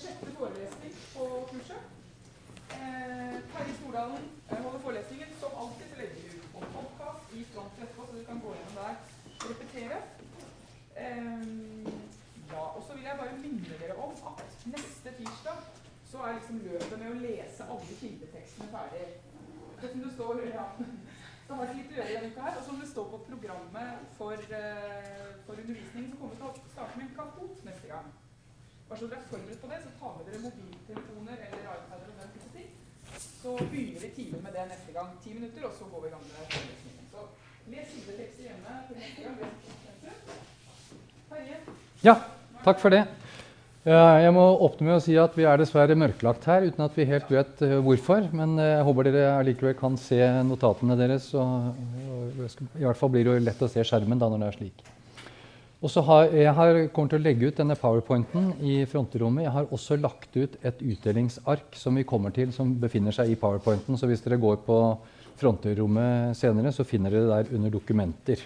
[0.00, 1.82] sjette forelesning på kurset.
[2.76, 5.28] Eh, Terje Stordalen eh, holder forelesningen.
[5.40, 8.54] Som alltid så legger vi ut på podkast i front etterpå, så du kan gå
[8.56, 8.94] gjennom der
[9.40, 9.98] og repetere.
[11.02, 11.44] Eh,
[12.52, 15.60] ja, og så vil jeg bare minne dere om at neste tirsdag
[16.10, 19.04] så er liksom løpet med å lese alle kildetekstene ferdig.
[19.82, 20.64] Det som det står, ja,
[21.46, 22.58] så har det litt å gjøre denne uka her.
[22.58, 26.72] Og som det står på programmet for, uh, for undervisning, så kommer vi til å
[26.74, 28.10] starte med en kapot neste gang.
[28.90, 32.16] Bare så dere er forberedt på det, så ta med dere mobiltelefoner eller iPader og
[32.20, 32.70] den type ting.
[33.42, 35.12] Så begynner vi tidlig med det neste gang.
[35.22, 37.06] Ti minutter, og så går vi i gang med forelesningen.
[37.14, 37.20] Så
[37.70, 39.58] les sidetekster hjemme til neste gang.
[42.02, 42.14] Ja,
[42.64, 43.04] takk for det.
[43.84, 47.06] Jeg må åpne med å si at vi er dessverre mørklagt her uten at vi
[47.08, 48.26] helt vet eh, hvorfor.
[48.36, 51.30] Men eh, jeg håper dere allikevel kan se notatene deres.
[51.38, 51.70] Og,
[52.76, 54.90] I hvert fall blir det jo lett å se skjermen da når det er slik.
[55.80, 59.46] Og så har, Jeg har, kommer til å legge ut denne powerpointen i fronterommet.
[59.46, 63.38] Jeg har også lagt ut et utdelingsark som vi kommer til, som befinner seg i
[63.40, 63.96] powerpointen.
[63.96, 64.76] Så hvis dere går på
[65.40, 68.44] fronterommet senere, så finner dere det der under dokumenter.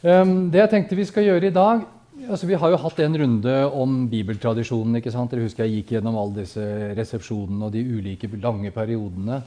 [0.00, 1.82] Um, det jeg tenkte vi skal gjøre i dag
[2.28, 4.96] altså Vi har jo hatt en runde om bibeltradisjonen.
[4.96, 5.30] ikke sant?
[5.32, 6.64] Dere husker Jeg gikk gjennom alle disse
[6.96, 9.42] resepsjonene og de ulike lange periodene.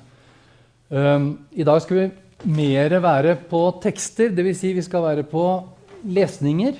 [0.90, 2.08] Um, I dag skal vi
[2.54, 4.58] mer være på tekster, dvs.
[4.60, 5.46] Si vi skal være på
[6.04, 6.78] lesninger.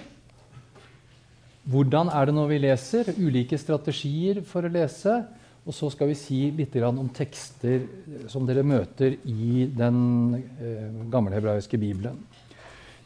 [1.64, 3.14] Hvordan er det når vi leser?
[3.16, 5.22] Ulike strategier for å lese.
[5.64, 7.86] Og så skal vi si litt om tekster
[8.28, 10.00] som dere møter i den
[10.36, 12.18] gamle gammelhebraiske bibelen.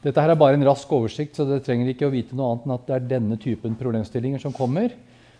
[0.01, 2.65] Dette her er bare en rask oversikt, så dere trenger ikke å vite noe annet
[2.65, 4.93] enn at det er denne typen problemstillinger som kommer.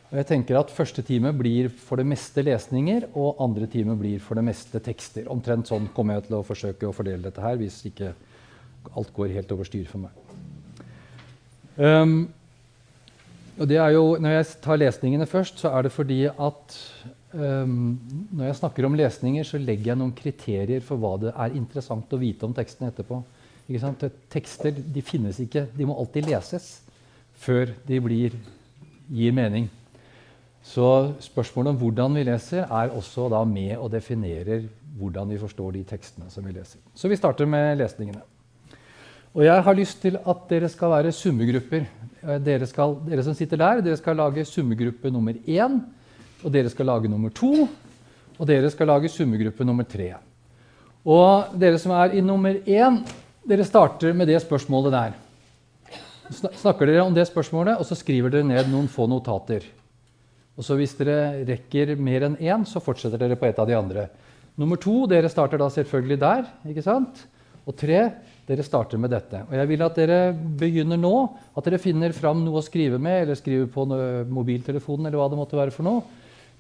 [0.07, 4.21] Og jeg tenker at Første time blir for det meste lesninger, og andre time blir
[4.23, 5.25] for det meste tekster.
[5.33, 8.13] Omtrent sånn kommer jeg til å forsøke å fordele dette her, hvis ikke
[8.93, 10.26] alt går helt over styr for meg.
[11.77, 12.27] Um,
[13.57, 16.77] og det er jo, Når jeg tar lesningene først, så er det fordi at
[17.33, 17.97] um,
[18.31, 22.13] når jeg snakker om lesninger, så legger jeg noen kriterier for hva det er interessant
[22.13, 23.21] å vite om teksten etterpå.
[24.31, 25.67] Tekster de finnes ikke.
[25.75, 26.77] De må alltid leses
[27.37, 28.37] før de blir,
[29.13, 29.67] gir mening.
[30.67, 34.65] Så spørsmålet om hvordan vi leser, er også med og definerer
[34.97, 36.79] hvordan vi forstår de tekstene som vi leser.
[36.95, 38.21] Så vi starter med lesningene.
[39.37, 41.83] Og jeg har lyst til at dere skal være summegrupper.
[42.41, 45.75] Dere, skal, dere som sitter der, dere skal lage summegruppe nummer én.
[46.41, 47.67] Og dere skal lage nummer to.
[48.39, 50.15] Og dere skal lage summegruppe nummer tre.
[51.05, 52.97] Og dere som er i nummer én,
[53.45, 55.15] dere starter med det spørsmålet der.
[56.33, 59.69] Snakker dere om det spørsmålet, og så skriver dere ned noen få notater.
[60.57, 63.77] Og så Hvis dere rekker mer enn én, så fortsetter dere på et av de
[63.77, 64.09] andre.
[64.57, 66.47] Nummer to, dere starter da selvfølgelig der.
[66.65, 67.27] ikke sant?
[67.67, 67.99] Og tre,
[68.47, 69.41] dere starter med dette.
[69.43, 71.15] Og Jeg vil at dere begynner nå.
[71.57, 73.83] At dere finner fram noe å skrive med, eller skriver på
[74.31, 75.07] mobiltelefonen.
[75.07, 76.03] eller hva det måtte være for noe.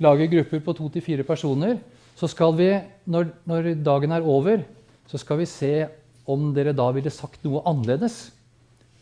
[0.03, 1.77] Lager grupper på to til fire personer.
[2.17, 2.73] Så skal vi,
[3.05, 4.65] når, når dagen er over,
[5.07, 5.87] så skal vi se
[6.27, 8.27] om dere da ville sagt noe annerledes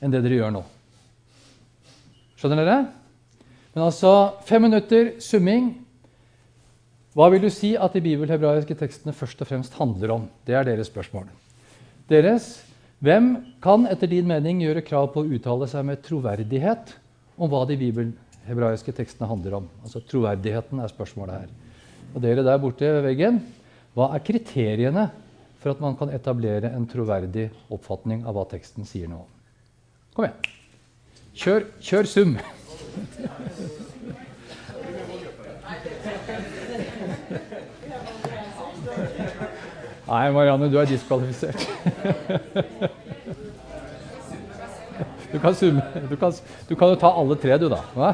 [0.03, 0.61] enn det dere gjør nå.
[2.37, 2.77] Skjønner dere?
[3.73, 4.11] Men altså
[4.45, 5.72] fem minutter summing.
[7.16, 10.29] Hva vil du si at de bibelhebraiske tekstene først og fremst handler om?
[10.45, 11.31] Det er deres spørsmål.
[12.09, 12.66] Deres,
[13.05, 16.93] Hvem kan etter din mening gjøre krav på å uttale seg med troverdighet
[17.35, 19.67] om hva de bibelhebraiske tekstene handler om?
[19.83, 21.51] Altså Troverdigheten er spørsmålet her.
[22.16, 23.41] Og dere der borte ved veggen,
[23.93, 25.09] hva er kriteriene
[25.59, 29.22] for at man kan etablere en troverdig oppfatning av hva teksten sier nå.
[30.16, 30.51] Kom igjen.
[31.35, 32.37] Kjør, kjør sum.
[40.05, 41.66] Nei, Marianne, du er diskvalifisert.
[45.33, 45.55] Du kan.
[46.09, 46.33] Du kan,
[46.69, 47.81] du kan jo ta alle tre, du, da.
[47.95, 48.13] Hva?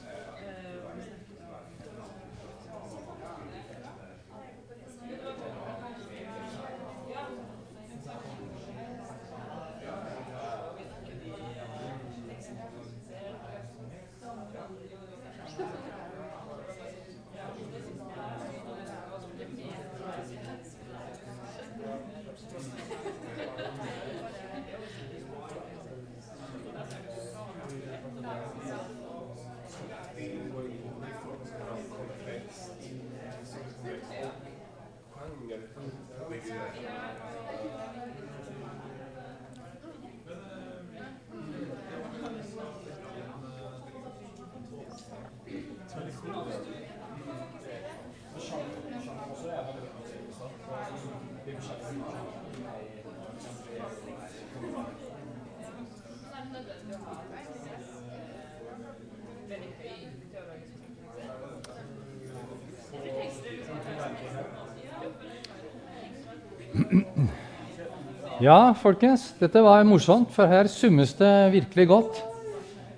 [68.41, 72.21] Ja, folkens, dette var morsomt, for her summes det virkelig godt.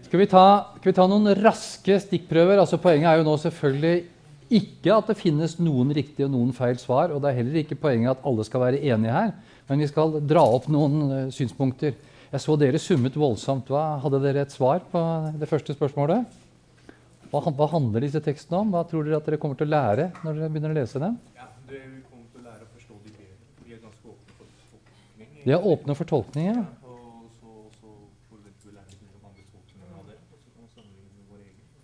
[0.07, 0.45] Skal vi, ta,
[0.77, 2.61] skal vi ta noen raske stikkprøver?
[2.61, 4.03] Altså, poenget er jo nå selvfølgelig
[4.53, 7.79] ikke at det finnes noen riktige og noen feil svar, og det er heller ikke
[7.81, 9.33] poenget at alle skal være enige her,
[9.69, 11.95] men vi skal dra opp noen uh, synspunkter.
[12.33, 13.67] Jeg så dere summet voldsomt.
[13.69, 15.01] Hva, hadde dere et svar på
[15.37, 16.39] det første spørsmålet?
[17.33, 18.73] Hva, hva handler disse tekstene om?
[18.73, 21.17] Hva tror dere at dere kommer til å lære når dere begynner å lese dem?
[21.37, 23.37] Ja, det vi kommer til å lære å forstå de bedre.
[23.65, 25.32] Vi er ganske åpne for tolkning.
[25.43, 26.45] De er åpne for tolkning.
[26.55, 26.63] Ja.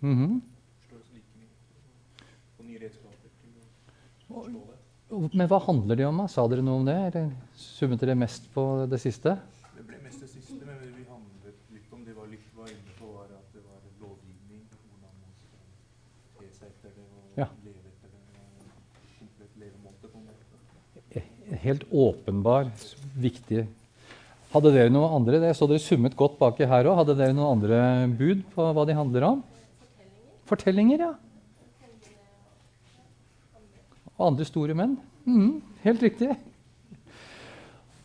[0.00, 0.40] Mhm.
[4.28, 4.66] Forstå
[5.10, 5.34] det.
[5.34, 6.16] Men hva handler de om?
[6.22, 6.26] da?
[6.30, 6.94] Sa dere noe om det?
[7.10, 9.34] Eller summet dere mest på det siste?
[9.74, 12.94] Det ble mest det siste, men vi handlet litt om det var litt var inne
[13.00, 15.58] på, var at det var lovgivning, hvordan man skal
[16.38, 17.48] te seg etter det og Ja.
[17.64, 18.20] leve etter det.
[19.18, 21.56] Komplett levemåte, på en måte.
[21.66, 22.70] Helt åpenbar,
[23.22, 23.66] viktig.
[24.50, 25.38] Hadde dere noe andre?
[25.44, 26.98] Jeg så dere summet godt baki her òg.
[27.02, 27.80] Hadde dere noen andre
[28.18, 29.42] bud på hva de handler om?
[30.50, 31.12] Fortellinger, ja.
[34.16, 34.98] Og andre store menn.
[35.24, 36.34] Mm, helt riktig.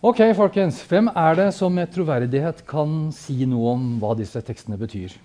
[0.05, 0.83] Ok, folkens.
[0.85, 5.15] Hvem er det som med troverdighet kan si noe om hva disse tekstene betyr?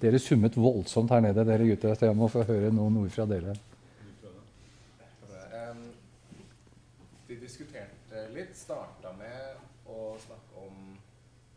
[0.00, 3.52] Dere summet voldsomt her nede, dere gutter, jeg må få høre noen ord fra dere.
[5.52, 5.84] Um,
[7.28, 10.96] de diskuterte litt, starta med å snakke om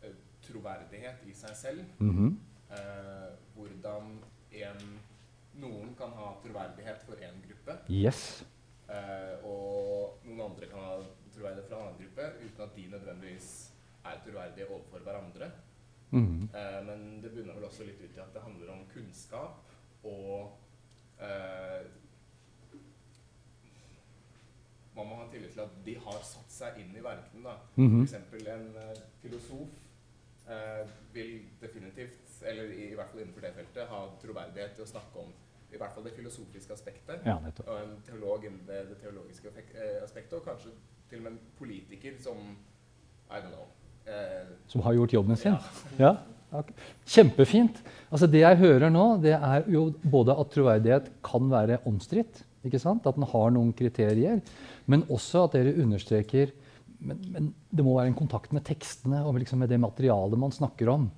[0.04, 0.14] eh,
[0.46, 1.86] troverdighet i seg selv.
[2.00, 2.38] Mhm.
[2.72, 4.18] Eh, hvordan
[4.52, 5.00] en,
[5.62, 8.44] noen kan ha troverdighet for én gruppe, Yes.
[8.90, 10.98] eh, og noen andre kan ha
[11.34, 13.50] troverdighet for en annen gruppe, uten at de nødvendigvis
[14.06, 15.52] er troverdige overfor hverandre.
[16.12, 16.50] Mhm.
[16.56, 19.64] Eh, men det bunner vel også litt ut i at det handler om kunnskap
[20.04, 20.58] og
[21.20, 21.84] eh,
[24.98, 27.44] Man må ha tillit til at de har satt seg inn i verkene.
[27.44, 27.58] da.
[27.76, 28.00] Mhm.
[28.00, 29.76] For eksempel en uh, filosof
[31.14, 35.24] vil definitivt, eller i, i hvert fall innenfor det feltet, ha troverdighet til å snakke
[35.26, 35.34] om
[35.74, 39.98] i hvert fall det filosofiske aspektet, Ja, og en teolog innen det, det teologiske eh,
[40.06, 40.72] aspektet, og kanskje
[41.10, 42.40] til og med en politiker som
[43.28, 43.68] I don't know.
[44.08, 45.58] Eh, Som har gjort jobben sin.
[46.00, 46.16] ja.
[46.48, 46.62] Ja,
[47.06, 47.82] Kjempefint.
[48.08, 52.80] Altså Det jeg hører nå, det er jo både at troverdighet kan være omstridt, ikke
[52.80, 53.04] sant?
[53.06, 54.40] at den har noen kriterier,
[54.88, 56.54] men også at dere understreker
[57.00, 60.54] men, men det må være en kontakt med tekstene og liksom med det materialet man
[60.56, 61.10] snakker om.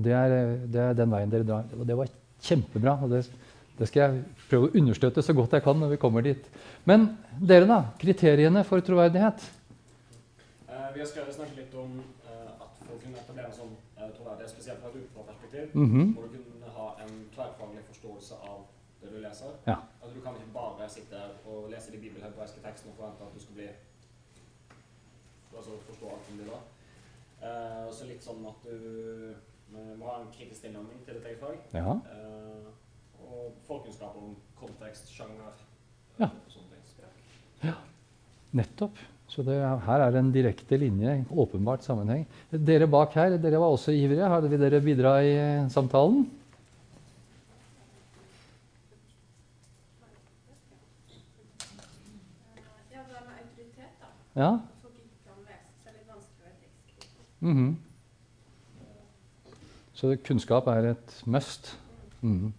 [0.00, 0.34] Det er,
[0.70, 1.70] det er den veien dere drar.
[1.76, 2.10] Og det var
[2.42, 2.96] kjempebra.
[3.04, 3.22] og det,
[3.78, 6.46] det skal jeg prøve å understøtte så godt jeg kan når vi kommer dit.
[6.88, 7.80] Men dere, da?
[8.00, 9.44] Kriteriene for troverdighet?
[10.68, 14.08] Eh, vi har skrevet snakket litt om eh, at for å kunne etablere sånn uh,
[14.16, 16.14] troverdighet, spesielt fra et utenforperspektiv, Mhm.
[16.16, 18.64] må du kunne ha en tverrfaglig forståelse av
[19.00, 19.52] det du leser.
[19.66, 19.78] Ja.
[20.00, 23.40] Altså, du kan ikke bare sitte og lese de bibelhebraiske tekstene og forvente at du
[23.40, 23.68] skal bli
[25.60, 26.60] altså forstå alt om de da.
[27.86, 31.40] Og så litt sånn at du eh, må ha en kritisk tilnærming til ditt eget
[31.40, 31.60] fag.
[31.76, 31.94] Ja.
[32.10, 32.66] Uh,
[33.30, 35.52] og forkunnskap om kontekst, sjanger
[36.20, 36.26] Ja.
[36.28, 36.84] og sånne ting.
[36.90, 37.86] Språk.
[38.58, 38.98] Nettopp.
[39.30, 42.24] Så det, er- her er det en direkte linje, en åpenbart sammenheng.
[42.50, 44.26] Dere bak her dere var også ivrige.
[44.32, 46.24] Hadde vi dere bidra i eh, samtalen?
[52.92, 54.08] Ja, det med autoritet, da.
[54.42, 54.50] Ja?
[54.82, 56.56] Folk ikke kan lese, så er det litt vanskelig å være
[57.40, 57.56] tekstkritisk.
[57.56, 57.74] -hmm.
[59.92, 61.78] Så kunnskap er et must.
[62.20, 62.52] Mhm.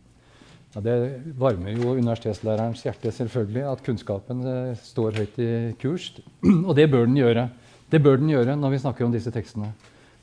[0.75, 6.21] Ja, det varmer jo universitetslærerens hjerte selvfølgelig at kunnskapen eh, står høyt i kurs.
[6.67, 7.49] Og det bør den gjøre.
[7.91, 9.73] Det bør den gjøre når vi snakker om disse tekstene.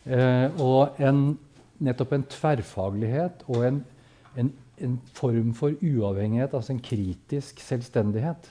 [0.07, 1.39] Eh, og en,
[1.85, 3.83] nettopp en tverrfaglighet og en,
[4.41, 8.49] en, en form for uavhengighet, altså en kritisk selvstendighet,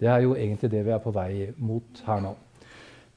[0.00, 2.34] det er jo egentlig det vi er på vei mot her nå.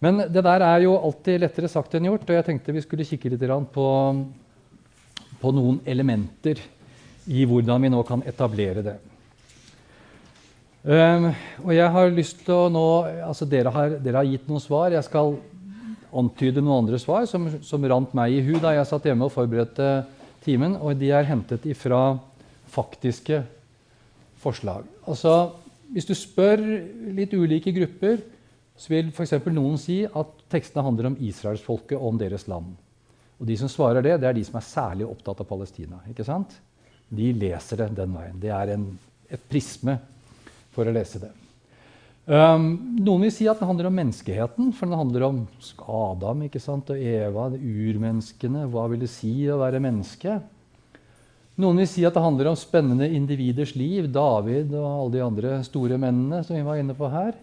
[0.01, 3.05] Men det der er jo alltid lettere sagt enn gjort, og jeg tenkte vi skulle
[3.05, 3.43] kikke litt
[3.73, 3.87] på,
[5.41, 6.61] på noen elementer
[7.29, 8.97] i hvordan vi nå kan etablere det.
[10.81, 11.27] Um,
[11.61, 12.85] og jeg har lyst til å nå
[13.27, 14.89] altså dere har, dere har gitt noen svar.
[14.89, 15.35] Jeg skal
[16.11, 19.35] antyde noen andre svar som, som rant meg i hu da jeg satt hjemme og
[19.35, 19.91] forberedte
[20.41, 20.73] timen.
[20.81, 22.17] Og de er hentet ifra
[22.73, 23.43] faktiske
[24.41, 24.89] forslag.
[25.05, 25.53] Altså,
[25.93, 26.63] hvis du spør
[27.13, 28.17] litt ulike grupper,
[28.81, 29.35] så vil f.eks.
[29.53, 32.71] noen si at tekstene handler om israelsfolket og om deres land.
[33.37, 36.01] Og de som svarer det, det er de som er særlig opptatt av Palestina.
[36.09, 36.55] ikke sant?
[37.09, 38.39] De leser det den veien.
[38.41, 38.87] Det er en,
[39.29, 39.99] et prisme
[40.73, 41.29] for å lese det.
[42.25, 42.67] Um,
[43.01, 45.39] noen vil si at den handler om menneskeheten, for den handler om
[45.89, 46.89] Adam ikke sant?
[46.93, 48.65] og Eva, urmenneskene.
[48.71, 50.39] Hva vil det si å være menneske?
[51.61, 54.09] Noen vil si at det handler om spennende individers liv.
[54.09, 57.33] David og alle de andre store mennene som vi var inne på her.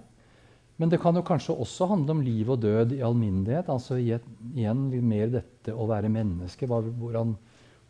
[0.78, 3.70] Men det kan jo kanskje også handle om liv og død i alminnelighet.
[3.72, 6.68] altså Igjen litt mer dette å være menneske.
[6.70, 7.34] Hvordan,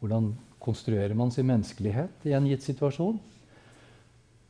[0.01, 3.21] hvordan konstruerer man sin menneskelighet i en gitt situasjon?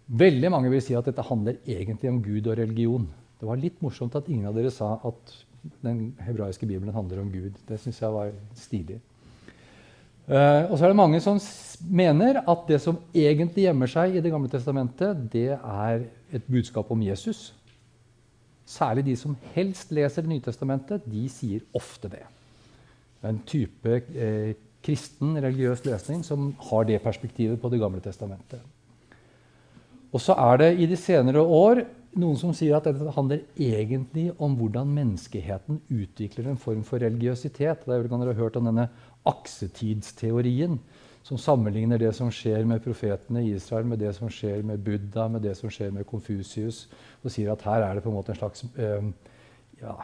[0.09, 3.11] Veldig mange vil si at dette handler egentlig om Gud og religion.
[3.39, 5.35] Det var litt morsomt at ingen av dere sa at
[5.83, 7.59] den hebraiske bibelen handler om Gud.
[7.67, 9.03] Det syns jeg var stilig.
[10.29, 11.39] Uh, og så er det mange som
[11.89, 16.03] mener at det som egentlig gjemmer seg i Det gamle testamentet, det er
[16.33, 17.55] et budskap om Jesus.
[18.69, 22.25] Særlig de som helst leser Det nye testamentet, de sier ofte det.
[23.19, 24.51] Det er en type eh,
[24.85, 28.61] kristen, religiøs lesning som har det perspektivet på Det gamle testamentet.
[30.13, 31.83] Og så er det i de senere år
[32.19, 37.85] noen som sier at dette handler egentlig om hvordan menneskeheten utvikler en form for religiøsitet.
[37.85, 38.89] Det er vel kan dere ha hørt om denne
[39.29, 40.79] aksetidsteorien,
[41.29, 45.29] som sammenligner det som skjer med profetene i Israel, med det som skjer med Buddha,
[45.29, 46.87] med det som skjer med Konfusius,
[47.21, 49.11] og sier at her er det på en måte en slags eh,
[49.83, 49.97] ja,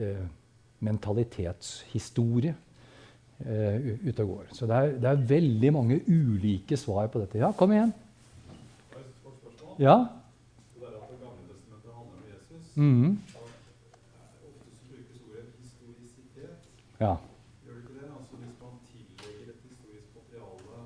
[0.00, 0.22] eh,
[0.82, 2.54] mentalitetshistorie
[3.44, 4.46] eh, ute og går.
[4.56, 7.38] Så det er, det er veldig mange ulike svar på dette.
[7.42, 7.92] Ja, kom igjen.
[9.78, 9.96] Ja?
[10.74, 12.64] Det der at Det gamle testamentet handler om Jesus.
[12.76, 13.18] Mhm.
[13.36, 13.68] Ofte
[14.40, 14.48] så
[14.88, 16.58] brukes ordet historisitet.
[17.00, 17.14] ja.
[17.64, 18.08] Gjør det ikke det?
[18.18, 20.76] Altså Hvis man tillegger et historisk materiale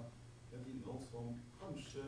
[0.55, 1.25] et innhold som
[1.63, 2.03] kanskje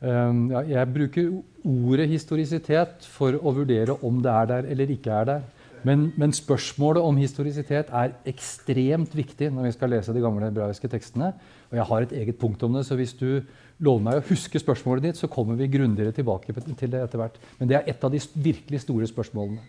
[0.00, 5.12] Um, ja, jeg bruker ordet historisitet for å vurdere om det er der eller ikke
[5.12, 5.48] er der.
[5.84, 10.88] Men, men spørsmålet om historisitet er ekstremt viktig når vi skal lese de gamle hebraiske
[10.92, 11.32] tekstene.
[11.70, 13.40] Og jeg har et eget punkt om det, så hvis du
[13.80, 17.38] lover meg å huske spørsmålet ditt, så kommer vi grundigere tilbake til det etter hvert.
[17.58, 19.64] Men det er et av de virkelig store spørsmålene.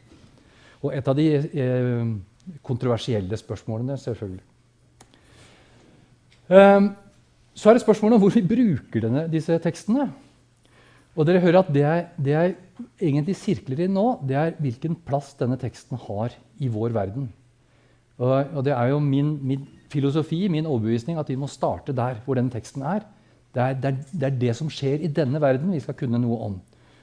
[0.82, 2.12] Og et av de eh,
[2.65, 4.44] kontroversielle spørsmålene, selvfølgelig.
[6.51, 6.89] Um,
[7.53, 10.08] så er det spørsmålet om hvor vi bruker denne, disse tekstene.
[11.15, 12.55] Og dere hører at det jeg, det jeg
[13.03, 17.27] egentlig sirkler i nå, det er hvilken plass denne teksten har i vår verden.
[18.22, 22.22] Og, og det er jo min, min filosofi, min overbevisning, at vi må starte der
[22.25, 23.03] hvor den teksten er.
[23.51, 26.22] Det er, det er, det er det som skjer i denne verden, vi skal kunne
[26.22, 26.60] noe om.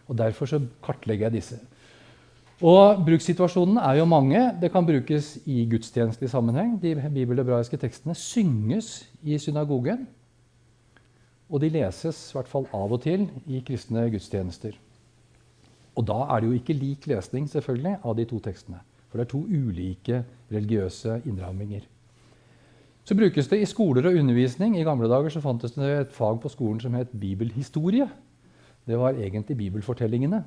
[0.09, 1.59] Og Derfor så kartlegger jeg disse.
[2.65, 4.41] Og Brukssituasjonene er jo mange.
[4.61, 6.79] Det kan brukes i gudstjenestelig sammenheng.
[6.83, 10.09] De bibelhebraiske tekstene synges i synagogen.
[11.49, 14.77] Og de leses i hvert fall av og til i kristne gudstjenester.
[15.99, 18.83] Og da er det jo ikke lik lesning selvfølgelig, av de to tekstene.
[19.09, 20.21] For det er to ulike
[20.53, 21.87] religiøse innramminger.
[23.09, 24.77] Så brukes det i skoler og undervisning.
[24.77, 28.05] I gamle dager så fantes det et fag på skolen som het bibelhistorie.
[28.85, 30.43] Det var egentlig bibelfortellingene.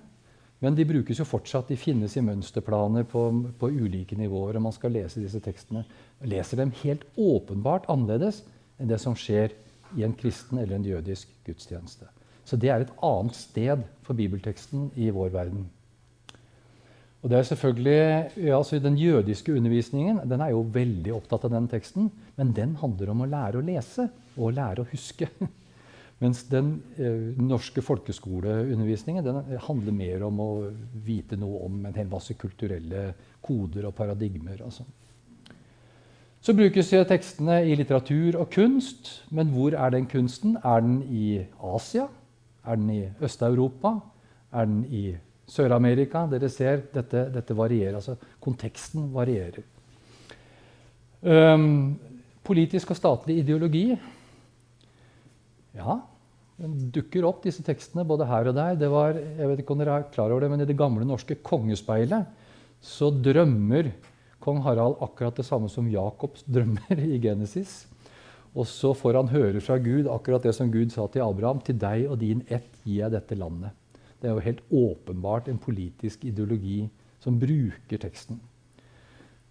[0.62, 1.72] Men de brukes jo fortsatt.
[1.74, 3.24] De finnes i mønsterplaner på,
[3.58, 4.56] på ulike nivåer.
[4.56, 5.84] og man skal lese disse tekstene.
[6.22, 8.44] Leser dem helt åpenbart annerledes
[8.78, 9.58] enn det som skjer
[9.98, 12.08] i en kristen eller en jødisk gudstjeneste.
[12.46, 15.70] Så det er et annet sted for bibelteksten i vår verden.
[17.22, 17.98] Og det er selvfølgelig,
[18.48, 22.76] ja, altså Den jødiske undervisningen den er jo veldig opptatt av den teksten, men den
[22.82, 24.08] handler om å lære å lese
[24.38, 25.30] og lære å huske.
[26.22, 30.50] Mens den eh, norske folkeskoleundervisningen den handler mer om å
[31.06, 34.58] vite noe om en hel masse kulturelle koder og paradigmer.
[34.66, 34.86] Altså.
[36.42, 40.56] Så brukes tekstene i litteratur og kunst, men hvor er den kunsten?
[40.66, 42.08] Er den i Asia?
[42.66, 44.00] Er den i Øst-Europa?
[44.52, 45.04] Er den i
[45.52, 46.26] Sør-Amerika.
[46.32, 47.96] Dere ser dette, dette, varierer.
[48.00, 49.62] altså Konteksten varierer.
[51.22, 52.00] Um,
[52.44, 53.92] politisk og statlig ideologi
[55.76, 56.00] Ja,
[56.58, 58.80] den dukker opp, disse tekstene, både her og der.
[58.80, 61.06] Det var, jeg vet ikke om dere er klar over det, men I det gamle
[61.06, 62.26] norske kongespeilet
[62.82, 63.92] så drømmer
[64.42, 67.86] kong Harald akkurat det samme som Jakobs drømmer i Genesis.
[68.52, 71.62] Og så får han høre fra Gud akkurat det som Gud sa til Abraham.
[71.64, 73.72] Til deg og din ett gir jeg dette landet.
[74.20, 76.84] Det er jo helt åpenbart en politisk ideologi
[77.24, 78.42] som bruker teksten.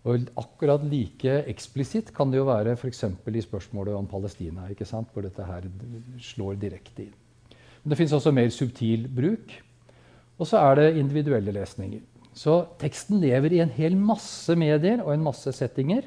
[0.08, 3.02] Og akkurat like eksplisitt kan det jo være f.eks.
[3.04, 5.10] i spørsmålet om Palestina, ikke sant?
[5.12, 5.66] hvor dette her
[6.20, 7.16] slår direkte inn.
[7.82, 9.52] Men det fins også mer subtil bruk.
[10.40, 12.00] Og så er det individuelle lesninger.
[12.40, 16.06] Så teksten lever i en hel masse medier og en masse settinger.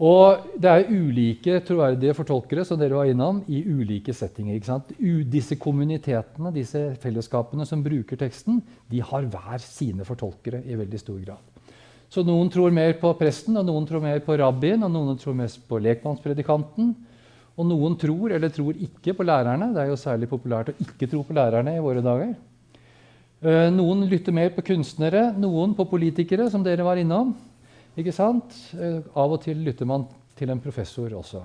[0.00, 4.56] Og det er ulike troverdige fortolkere som dere var innom, i ulike settinger.
[4.56, 4.94] ikke sant?
[5.28, 11.20] disse kommunitetene, disse fellesskapene som bruker teksten, de har hver sine fortolkere i veldig stor
[11.20, 11.44] grad.
[12.08, 15.36] Så noen tror mer på presten, og noen tror mer på rabbien, og noen tror
[15.36, 16.94] mest på lekmannspredikanten.
[17.60, 19.74] Og noen tror eller tror ikke på lærerne.
[19.74, 22.32] Det er jo særlig populært å ikke tro på lærerne i våre dager.
[23.40, 27.30] Eh, noen lytter mer på kunstnere, noen på politikere, som dere var innom.
[27.96, 28.52] Ikke sant?
[28.76, 30.04] Eh, av og til lytter man
[30.36, 31.40] til en professor også.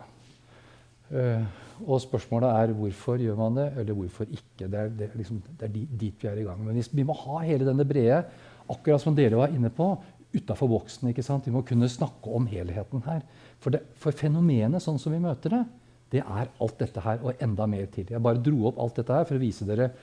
[1.15, 1.45] Eh,
[1.85, 4.67] og spørsmålet er hvorfor gjør man det, eller hvorfor ikke.
[4.67, 6.59] Det er, det, liksom, det er dit vi er i gang.
[6.65, 8.25] Men vi må ha hele denne brede,
[8.67, 9.93] akkurat som dere var inne på,
[10.35, 11.13] utafor boksen.
[11.13, 11.47] ikke sant?
[11.47, 13.23] Vi må kunne snakke om helheten her.
[13.63, 15.63] For, det, for fenomenet sånn som vi møter det,
[16.11, 18.11] det er alt dette her og enda mer til.
[18.11, 19.93] Jeg bare dro opp alt dette her for å vise dere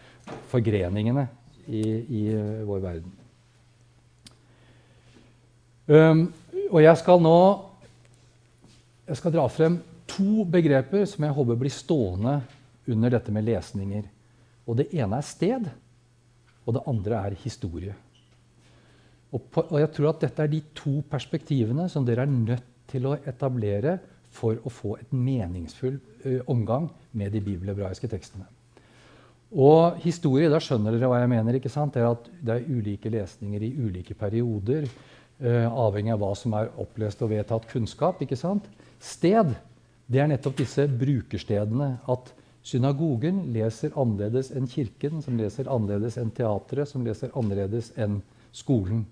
[0.48, 1.28] forgreningene
[1.68, 2.22] i, i
[2.66, 3.18] vår verden.
[5.86, 6.26] Um,
[6.70, 7.38] og jeg skal nå
[9.02, 12.36] jeg skal dra frem to begreper som jeg håper blir stående
[12.88, 14.06] under dette med lesninger.
[14.66, 15.66] Og Det ene er sted,
[16.64, 17.94] og det andre er historie.
[19.32, 22.68] Og, på, og, jeg tror at dette er de to perspektivene som dere er nødt
[22.92, 23.98] til å etablere
[24.32, 28.46] for å få et meningsfull uh, omgang med de bibelhebraiske tekstene.
[29.52, 31.58] Og historie, da skjønner dere hva jeg mener.
[31.58, 31.92] ikke sant?
[31.94, 34.86] Det er at det er ulike lesninger i ulike perioder.
[35.42, 38.22] Uh, avhengig av hva som er opplest og vedtatt kunnskap.
[38.22, 38.68] ikke sant?
[39.02, 39.52] Sted
[40.12, 41.96] det er nettopp disse brukerstedene.
[42.08, 42.32] At
[42.64, 48.22] synagogen leser annerledes enn kirken, som leser annerledes enn teatret, som leser annerledes enn
[48.56, 49.04] skolen.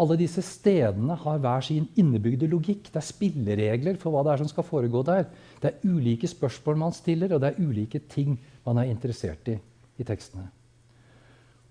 [0.00, 2.88] Alle disse stedene har hver sin innebygde logikk.
[2.88, 5.26] Det er spilleregler for hva det er som skal foregå der.
[5.60, 9.58] Det er ulike spørsmål man stiller, og det er ulike ting man er interessert i
[10.00, 10.46] i tekstene.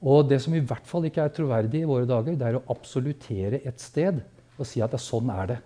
[0.01, 2.65] Og det som i hvert fall ikke er troverdig i våre dager, det er å
[2.73, 4.21] absolutere et sted
[4.57, 5.57] og si at det, sånn er det.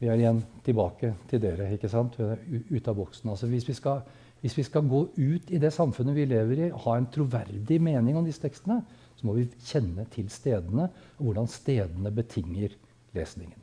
[0.00, 1.68] Vi er igjen tilbake til dere.
[1.74, 2.16] ikke sant?
[2.16, 3.32] Ut av boksen.
[3.32, 4.00] Altså, hvis, vi skal,
[4.40, 8.16] hvis vi skal gå ut i det samfunnet vi lever i, ha en troverdig mening
[8.16, 8.80] om disse tekstene,
[9.16, 12.76] så må vi kjenne til stedene og hvordan stedene betinger
[13.16, 13.58] lesningen.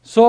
[0.00, 0.24] Så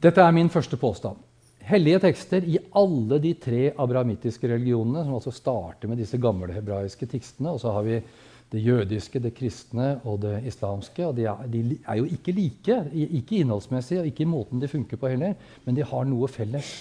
[0.00, 1.20] Dette er min første påstand
[1.70, 7.08] hellige tekster i alle de tre abrahamittiske religionene, som altså starter med disse gamle hebraiske
[7.10, 7.54] tekstene.
[7.54, 8.00] Og så har vi
[8.50, 11.06] det jødiske, det kristne og det islamske.
[11.06, 14.70] og De er, de er jo ikke like, ikke innholdsmessig og ikke i måten de
[14.70, 16.72] funker på heller, men de har noe felles.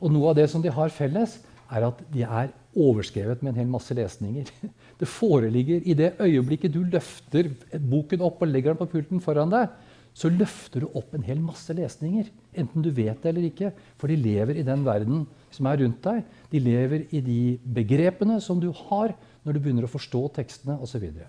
[0.00, 1.40] Og noe av det som de har felles,
[1.72, 4.48] er at de er overskrevet med en hel masse lesninger.
[5.02, 7.48] Det foreligger i det øyeblikket du løfter
[7.90, 9.72] boken opp og legger den på pulten foran deg,
[10.12, 12.28] så løfter du opp en hel masse lesninger.
[12.52, 13.72] Enten du vet det eller ikke.
[14.00, 16.22] For de lever i den verden som er rundt deg.
[16.52, 20.92] De lever i de begrepene som du har når du begynner å forstå tekstene osv.
[20.92, 21.28] Så, videre.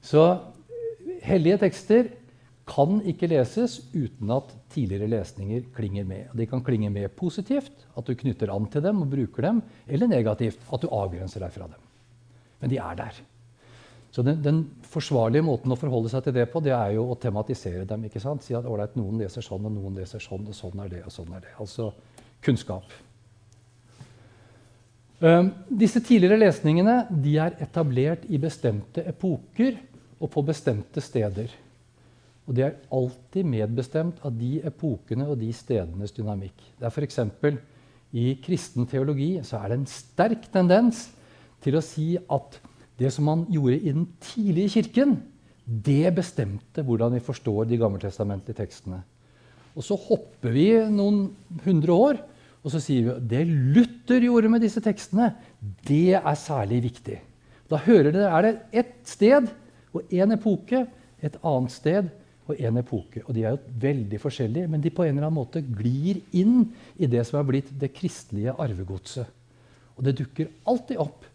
[0.00, 0.24] så
[1.26, 2.12] hellige tekster
[2.68, 6.30] kan ikke leses uten at tidligere lesninger klinger med.
[6.38, 10.10] De kan klinge med positivt, at du knytter an til dem og bruker dem, eller
[10.10, 11.90] negativt, at du avgrenser deg fra dem.
[12.62, 13.18] Men de er der.
[14.12, 14.58] Så den, den,
[14.92, 18.04] forsvarlige måten å forholde seg til det på, det er jo å tematisere dem.
[18.04, 18.44] ikke sant?
[18.44, 21.14] Si at ålreit, noen leser sånn, og noen leser sånn, og sånn er det, og
[21.14, 21.54] sånn er det.
[21.62, 21.88] Altså
[22.44, 22.92] kunnskap.
[25.22, 29.78] Um, disse tidligere lesningene de er etablert i bestemte epoker
[30.18, 31.52] og på bestemte steder.
[32.44, 36.66] Og det er alltid medbestemt av de epokene og de stedenes dynamikk.
[36.76, 37.20] Det er f.eks.
[38.18, 41.06] i kristen teologi så er det en sterk tendens
[41.62, 42.58] til å si at
[43.00, 45.16] det som man gjorde i den tidlige kirken,
[45.64, 49.00] det bestemte hvordan vi forstår de gammeltestamentlige tekstene.
[49.72, 51.30] Og så hopper vi noen
[51.64, 52.20] hundre år,
[52.62, 55.32] og så sier vi at det Luther gjorde med disse tekstene,
[55.88, 57.18] det er særlig viktig.
[57.70, 59.48] Da hører dere, er det ett sted
[59.92, 60.84] og én epoke,
[61.22, 62.10] et annet sted
[62.50, 63.22] og én epoke.
[63.24, 66.66] Og de er jo veldig forskjellige, men de på en eller annen måte glir inn
[66.98, 69.26] i det som er blitt det kristelige arvegodset.
[69.96, 71.26] Og det dukker alltid opp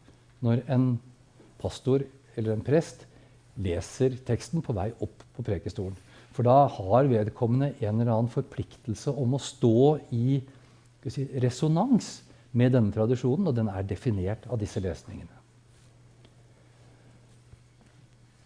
[0.46, 0.90] når en
[1.62, 2.06] pastor
[2.38, 3.06] eller en prest
[3.58, 5.98] leser teksten på vei opp på prekestolen.
[6.36, 10.38] For da har vedkommende en eller annen forpliktelse om å stå i
[11.10, 12.20] si, resonans
[12.58, 15.34] med denne tradisjonen, og den er definert av disse lesningene.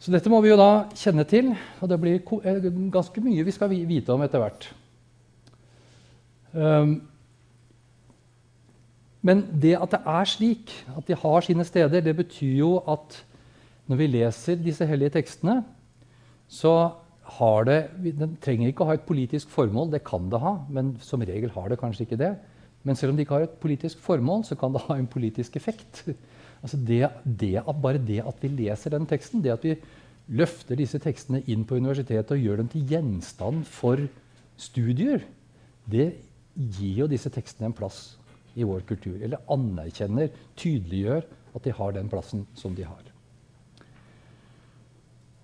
[0.01, 3.53] Så dette må vi jo da kjenne til, og det blir eh, ganske mye vi
[3.53, 4.69] skal vite om etter hvert.
[6.51, 6.95] Um,
[9.21, 13.19] men det at det er slik, at de har sine steder, det betyr jo at
[13.89, 15.61] når vi leser disse hellige tekstene,
[16.49, 16.73] så
[17.37, 17.77] har det
[18.19, 19.91] Den trenger ikke å ha et politisk formål.
[19.93, 22.33] Det kan det ha, men som regel har det kanskje ikke det.
[22.83, 25.55] Men selv om det ikke har et politisk formål, så kan det ha en politisk
[25.55, 26.03] effekt.
[26.61, 29.77] Altså det, det, bare det at vi leser den teksten, det at vi
[30.27, 34.01] løfter disse tekstene inn på universitetet og gjør dem til gjenstand for
[34.57, 35.23] studier,
[35.89, 36.11] det
[36.53, 38.11] gir jo disse tekstene en plass
[38.55, 39.17] i vår kultur.
[39.21, 43.07] Eller anerkjenner, tydeliggjør at de har den plassen som de har.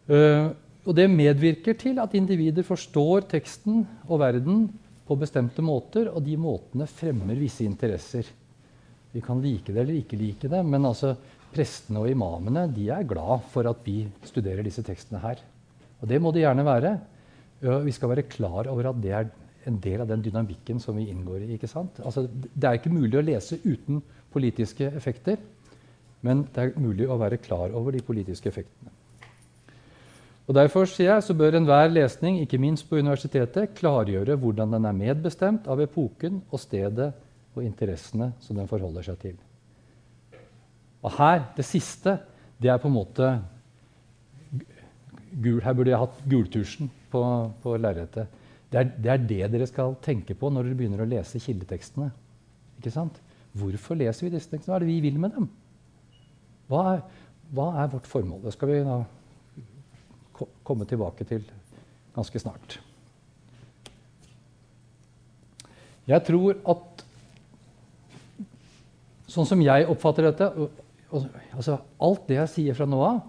[0.07, 0.55] Uh,
[0.87, 4.67] og det medvirker til at individer forstår teksten og verden
[5.07, 8.27] på bestemte måter, og de måtene fremmer visse interesser.
[9.11, 11.15] Vi kan like det eller ikke like det, men altså,
[11.51, 15.39] prestene og imamene de er glad for at vi studerer disse tekstene her.
[16.01, 16.93] Og det må de gjerne være.
[17.83, 19.29] Vi skal være klar over at det er
[19.65, 21.53] en del av den dynamikken som vi inngår i.
[21.55, 21.99] ikke sant?
[22.05, 24.01] Altså, det er ikke mulig å lese uten
[24.33, 25.39] politiske effekter,
[26.21, 28.93] men det er mulig å være klar over de politiske effektene.
[30.47, 34.87] Og Derfor sier jeg, så bør enhver lesning, ikke minst på universitetet, klargjøre hvordan den
[34.87, 37.11] er medbestemt av epoken og stedet
[37.57, 39.35] og interessene som den forholder seg til.
[41.03, 42.15] Og her, det siste,
[42.61, 43.33] det er på en måte
[45.35, 47.21] gul, Her burde jeg hatt gultusjen på,
[47.61, 48.31] på lerretet.
[48.71, 52.09] Det er, det er, det dere skal tenke på når dere begynner å lese kildetekstene.
[52.79, 53.21] Ikke sant?
[53.57, 54.73] Hvorfor leser vi disse tekstene?
[54.73, 55.47] Hva er det vi vil med dem?
[56.67, 57.05] Hva er,
[57.55, 58.43] hva er vårt formål?
[58.43, 58.99] Det skal vi da
[60.67, 61.47] komme tilbake til
[62.17, 62.77] ganske snart.
[66.07, 67.03] Jeg tror at
[69.27, 70.51] sånn som jeg oppfatter dette
[71.07, 73.19] altså Alt det jeg sier fra nå av,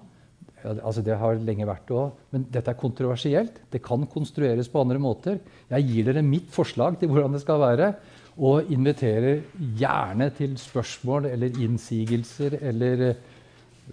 [0.64, 2.14] altså Det har lenge vært det òg.
[2.34, 3.60] Men dette er kontroversielt.
[3.70, 5.38] Det kan konstrueres på andre måter.
[5.70, 7.92] Jeg gir dere mitt forslag til hvordan det skal være.
[8.38, 9.42] Og inviterer
[9.78, 13.14] gjerne til spørsmål eller innsigelser eller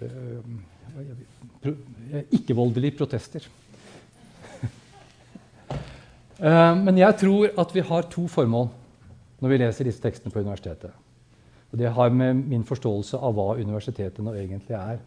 [0.02, 0.42] øh,
[2.30, 3.48] ikke-voldelige protester.
[6.38, 8.68] uh, men jeg tror at vi har to formål
[9.40, 10.90] når vi leser disse tekstene på universitetet.
[11.72, 15.00] Og det har med min forståelse av hva universitetet nå egentlig er.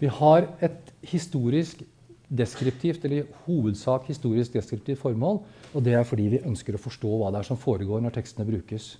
[0.00, 1.82] Vi har et historisk
[2.30, 5.40] deskriptivt, eller i hovedsak historisk deskriptivt formål.
[5.74, 8.48] Og det er fordi vi ønsker å forstå hva det er som foregår når tekstene
[8.48, 8.94] brukes.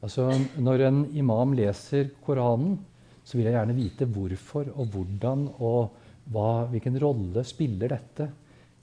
[0.00, 2.78] Altså, Når en imam leser Koranen,
[3.24, 5.90] så vil jeg gjerne vite hvorfor og hvordan og
[6.32, 8.30] hva, hvilken rolle spiller dette.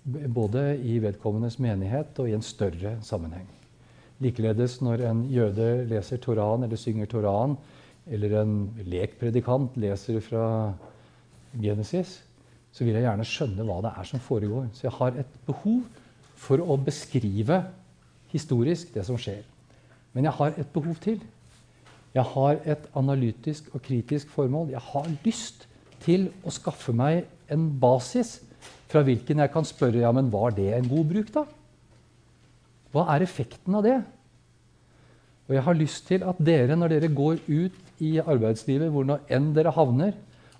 [0.05, 3.47] Både i vedkommendes menighet og i en større sammenheng.
[4.23, 7.57] Likeledes når en jøde leser Toran eller synger Toran,
[8.11, 8.55] eller en
[8.87, 10.45] lekpredikant leser fra
[11.57, 12.21] Genesis,
[12.71, 14.67] så vil jeg gjerne skjønne hva det er som foregår.
[14.75, 15.81] Så jeg har et behov
[16.37, 17.63] for å beskrive
[18.31, 19.41] historisk det som skjer.
[20.13, 21.21] Men jeg har et behov til.
[22.13, 24.71] Jeg har et analytisk og kritisk formål.
[24.73, 25.67] Jeg har lyst
[26.05, 28.37] til å skaffe meg en basis
[28.87, 31.33] fra hvilken jeg kan spørre ja, men var det en god bruk.
[31.33, 31.43] da?
[32.93, 33.97] Hva er effekten av det?
[35.47, 39.19] Og jeg har lyst til at dere, når dere går ut i arbeidslivet, hvor nå
[39.33, 40.15] enn dere havner,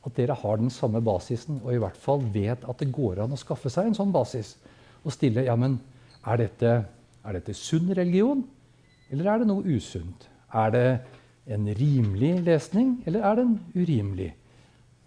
[0.08, 3.36] at dere har den samme basisen, og i hvert fall vet at det går an
[3.36, 4.56] å skaffe seg en sånn basis.
[5.04, 5.78] Og stille ja, men
[6.28, 6.73] er dette,
[7.28, 8.45] er dette sunn religion,
[9.12, 10.28] eller er det noe usunt?
[10.56, 10.88] Er det
[11.47, 14.32] en rimelig lesning, eller er den urimelig?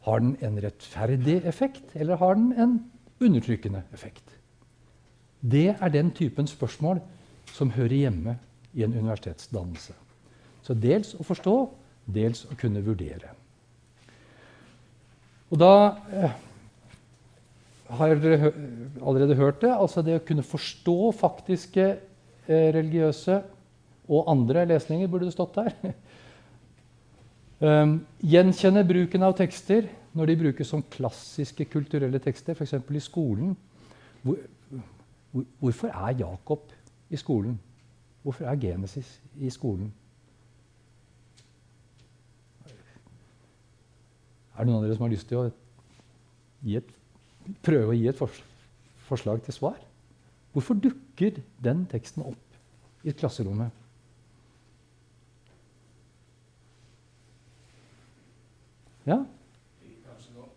[0.06, 2.76] Har den en rettferdig effekt, eller har den en
[3.20, 4.24] undertrykkende effekt?
[5.40, 7.00] Det er den typen spørsmål
[7.52, 8.36] som hører hjemme
[8.76, 9.94] i en universitetsdannelse.
[10.62, 11.54] Så dels å forstå,
[12.14, 13.34] dels å kunne vurdere.
[15.50, 15.72] Og da
[16.14, 16.34] eh,
[17.98, 18.52] har dere
[19.02, 19.72] allerede hørt det.
[19.74, 23.40] altså Det å kunne forstå faktiske eh, religiøse
[24.10, 25.94] og andre lesninger, burde det stått der.
[27.58, 28.00] um,
[28.34, 32.74] gjenkjenne bruken av tekster når de brukes som klassiske kulturelle tekster, f.eks.
[32.74, 33.54] i skolen.
[34.22, 34.38] Hvor,
[35.30, 36.72] hvor, hvorfor er Jakob
[37.10, 37.58] i skolen?
[38.22, 39.92] Hvorfor er Genesis i skolen?
[44.60, 45.44] Er det noen av dere som har lyst til å
[46.76, 46.90] et,
[47.64, 48.42] prøve å gi et fors
[49.08, 49.78] forslag til svar?
[50.52, 53.72] Hvorfor dukker den teksten opp i klasserommet?
[59.06, 59.16] Ja?
[60.04, 60.50] Kanskje noe,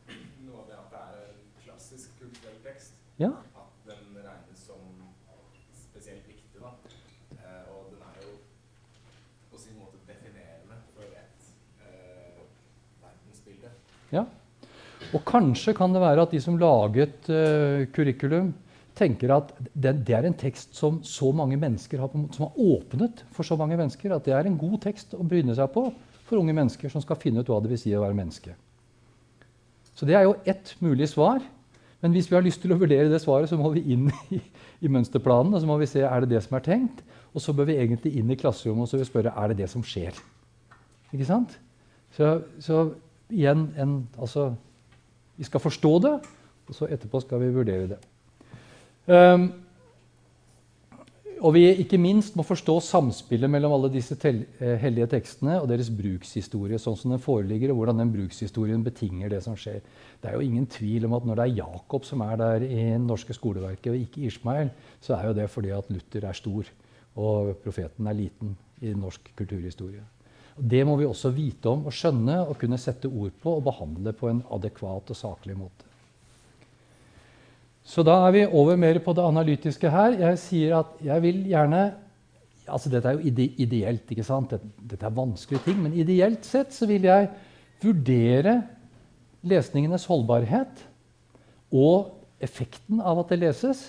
[0.44, 2.98] noe av det at det er en klassisk kulturell tekst.
[3.22, 3.32] Ja?
[3.56, 4.84] At den regnes som
[5.78, 6.60] spesielt viktig.
[6.60, 6.74] da.
[7.38, 8.36] Eh, og den er jo
[9.52, 11.50] på sin måte definerende for et
[11.88, 12.44] eh,
[13.02, 13.72] verdensbilde.
[14.12, 14.26] Ja.
[15.13, 18.54] Og kanskje kan det være at de som laget uh, curriculum,
[18.97, 23.23] tenker at det, det, er en tekst som så mange mennesker har, som har åpnet
[23.34, 25.88] for så mange mennesker, at det er en god tekst å bryne seg på
[26.28, 28.54] for unge mennesker som skal finne ut hva det vil si å være menneske.
[29.97, 31.41] Så det er jo ett mulig svar.
[32.04, 34.39] Men hvis vi har lyst til å vurdere det svaret, så må vi inn i,
[34.84, 37.04] i mønsterplanen og så må vi se er det det som er tenkt.
[37.34, 39.62] Og så bør vi egentlig inn i klasserommet og så vil vi spørre er det
[39.63, 40.17] det som skjer.
[41.13, 41.56] Ikke sant?
[42.13, 42.84] Så, så
[43.34, 44.52] igjen en, altså,
[45.38, 46.13] Vi skal forstå det,
[46.67, 48.00] og så etterpå skal vi vurdere det.
[49.10, 49.50] Um,
[51.43, 55.89] og vi ikke minst må forstå samspillet mellom alle disse eh, hellige tekstene og deres
[55.91, 59.82] brukshistorie, sånn som den foreligger, og hvordan den brukshistorien betinger det som skjer.
[60.22, 62.80] Det er jo ingen tvil om at når det er Jakob som er der i
[62.93, 64.72] det norske skoleverket, og ikke Ishmael,
[65.04, 66.72] så er jo det fordi at Luther er stor
[67.19, 70.06] og profeten er liten i norsk kulturhistorie.
[70.58, 74.13] Det må vi også vite om og skjønne og kunne sette ord på og behandle
[74.18, 75.89] på en adekvat og saklig måte.
[77.84, 80.16] Så da er vi over mer på det analytiske her.
[80.20, 81.84] Jeg sier at jeg vil gjerne
[82.63, 84.54] altså Dette er jo ide ideelt, ikke sant?
[84.54, 85.82] Dette, er vanskelige ting.
[85.84, 87.28] Men ideelt sett så vil jeg
[87.84, 88.62] vurdere
[89.44, 90.86] lesningenes holdbarhet
[91.76, 92.13] og
[92.44, 93.82] effekten av at det leses.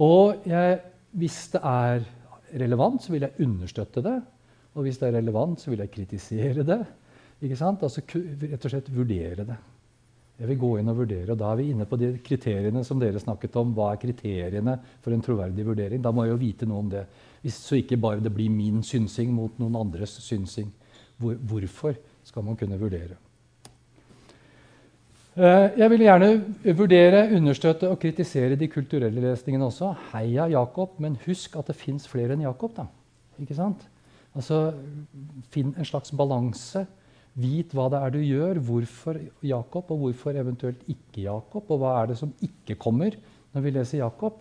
[0.00, 0.78] Og jeg,
[1.12, 2.06] hvis det er
[2.56, 4.16] relevant, så vil jeg understøtte det.
[4.76, 6.82] Og hvis det er relevant, så vil jeg kritisere det.
[7.42, 7.82] Ikke sant?
[7.84, 9.56] Altså rett og slett vurdere det.
[10.36, 13.00] Jeg vil gå inn og vurdere, og Da er vi inne på de kriteriene som
[13.00, 13.72] dere snakket om.
[13.72, 16.02] Hva er kriteriene for en troverdig vurdering?
[16.04, 17.06] Da må jeg jo vite noe om det.
[17.40, 20.68] Hvis, så ikke bare det blir min synsing mot noen andres synsing.
[21.16, 23.16] Hvor, hvorfor skal man kunne vurdere?
[25.36, 26.30] Eh, jeg vil gjerne
[26.76, 29.94] vurdere, understøtte og kritisere de kulturelle lesningene også.
[30.12, 32.76] Heia Jakob, men husk at det fins flere enn Jakob.
[32.76, 32.90] da.
[33.40, 33.88] Ikke sant?
[34.36, 34.60] Altså,
[35.50, 36.84] Finn en slags balanse
[37.36, 41.68] Vit hva det er du gjør, hvorfor Jakob, og hvorfor eventuelt ikke Jakob.
[41.68, 43.12] Og hva er det som ikke kommer
[43.52, 44.40] når vi leser Jakob?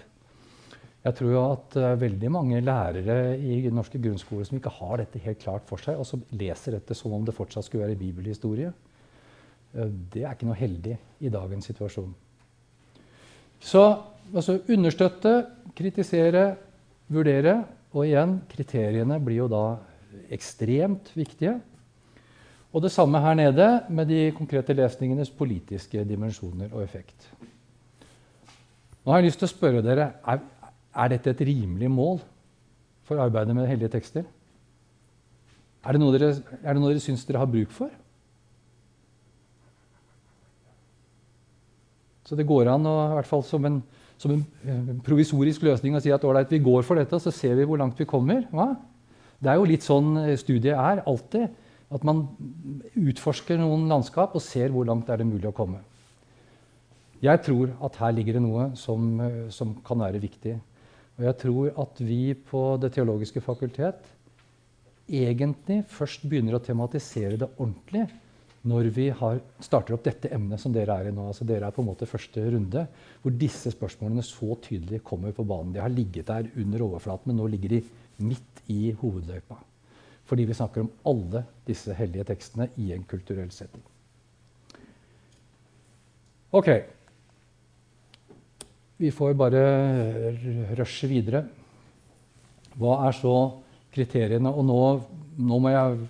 [1.04, 5.04] Jeg tror jo at det er veldig mange lærere i norske grunnskoler som ikke har
[5.04, 8.00] dette helt klart for seg, og som leser dette som om det fortsatt skulle være
[8.00, 8.72] bibelhistorie.
[9.76, 12.16] Eh, det er ikke noe heldig i dagens situasjon.
[13.60, 13.84] Så
[14.32, 15.36] altså, understøtte,
[15.76, 16.48] kritisere,
[17.12, 17.60] vurdere.
[17.96, 19.64] Og igjen, kriteriene blir jo da
[20.36, 21.56] ekstremt viktige.
[22.76, 27.30] Og det samme her nede med de konkrete lesningenes politiske dimensjoner og effekt.
[29.06, 30.42] Nå har jeg lyst til å spørre dere, er,
[30.92, 32.20] er dette et rimelig mål
[33.08, 34.26] for arbeidet med hellige tekster?
[35.86, 36.34] Er det noe dere,
[36.66, 37.94] er noe dere syns dere har bruk for?
[42.26, 43.84] Så det går an å, i hvert fall som en,
[44.22, 47.58] som en, en provisorisk løsning å si at ålreit, vi går for dette, så ser
[47.60, 48.46] vi hvor langt vi kommer.
[48.54, 48.72] Hva?
[49.42, 51.52] Det er jo litt sånn studiet er alltid.
[51.94, 52.24] At man
[52.98, 55.84] utforsker noen landskap og ser hvor langt er det mulig å komme.
[57.24, 60.58] Jeg tror at her ligger det noe som, eh, som kan være viktig.
[61.16, 64.12] Og jeg tror at vi på Det teologiske fakultet
[65.08, 68.10] egentlig først begynner å tematisere det ordentlig
[68.66, 71.28] når vi har, starter opp dette emnet som dere er i nå.
[71.30, 72.86] Altså dere er på en måte første runde
[73.22, 75.74] hvor disse spørsmålene så tydelig kommer på banen.
[75.76, 77.82] De har ligget der under overflaten, men nå ligger de
[78.26, 79.60] midt i hovedløypa.
[80.26, 83.84] Fordi vi snakker om alle disse hellige tekstene i en kulturell setting.
[86.56, 86.72] Ok.
[88.98, 89.62] Vi får bare
[90.80, 91.44] rushe videre.
[92.80, 93.36] Hva er så
[93.94, 94.50] kriteriene?
[94.50, 94.80] Og nå,
[95.38, 96.08] nå må jeg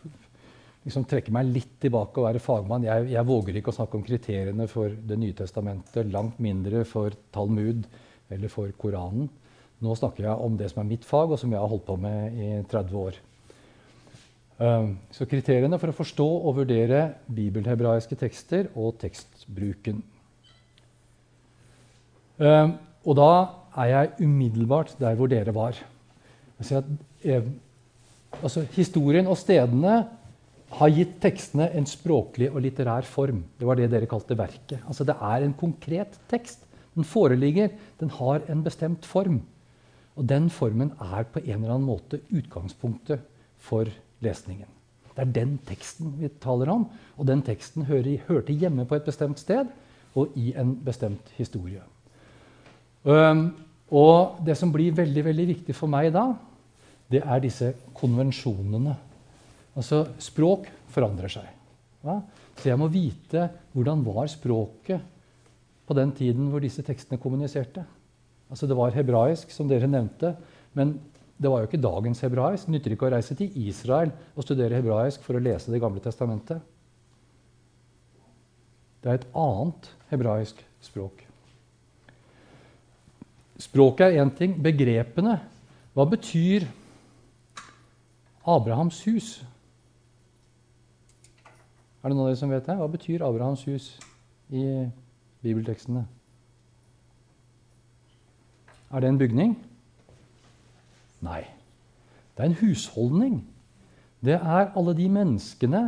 [0.86, 2.86] liksom trekke meg litt tilbake og være fagmann.
[2.86, 7.16] Jeg, jeg, våger ikke å snakke om kriteriene for Det nye testamentet, langt mindre for
[7.34, 7.88] Talmud
[8.34, 9.30] eller for Koranen.
[9.84, 11.98] Nå snakker jeg om det som er mitt fag, og som jeg har holdt på
[12.00, 13.18] med i 30 år.
[14.56, 20.00] Um, så kriteriene for å forstå og vurdere bibelhebraiske tekster og tekstbruken.
[22.40, 23.32] Um, og da
[23.84, 25.76] er jeg umiddelbart der hvor dere var.
[26.64, 27.44] Eh,
[28.42, 30.06] altså, historien og stedene
[30.76, 33.44] har gitt tekstene en språklig og litterær form.
[33.60, 34.82] Det var det dere kalte verket.
[34.88, 36.66] Altså, det er en konkret tekst.
[36.96, 37.72] Den foreligger.
[38.00, 39.42] Den har en bestemt form.
[40.16, 43.24] Og den formen er på en eller annen måte utgangspunktet
[43.60, 43.90] for
[44.24, 44.70] lesningen.
[45.16, 49.08] Det er den teksten vi taler om, og den teksten hører, hørte hjemme på et
[49.08, 49.70] bestemt sted
[50.16, 51.84] og i en bestemt historie.
[53.04, 53.54] Um,
[53.92, 56.34] og det som blir veldig, veldig viktig for meg da,
[57.12, 58.96] det er disse konvensjonene.
[59.76, 61.48] Altså, språk forandrer seg.
[62.06, 62.20] Ja?
[62.56, 65.04] Så jeg må vite hvordan var språket
[65.86, 67.84] på den tiden hvor disse tekstene kommuniserte.
[68.50, 70.36] Altså Det var hebraisk, som dere nevnte,
[70.78, 70.96] men
[71.36, 72.68] det var jo ikke dagens hebraisk.
[72.68, 76.04] Det nytter ikke å reise til Israel og studere hebraisk for å lese Det gamle
[76.04, 76.62] testamentet.
[79.04, 81.20] Det er et annet hebraisk språk.
[83.62, 84.56] Språket er én ting.
[84.62, 85.38] Begrepene
[85.96, 86.66] Hva betyr
[88.46, 89.30] Abrahams hus?
[92.06, 92.74] Er det noen av dere som vet det?
[92.78, 93.86] Hva betyr Abrahams hus
[94.54, 94.62] i
[95.42, 96.04] bibeltekstene?
[98.94, 99.56] Er det en bygning?
[101.26, 101.40] Nei.
[102.38, 103.40] Det er en husholdning.
[104.22, 105.82] Det er alle de menneskene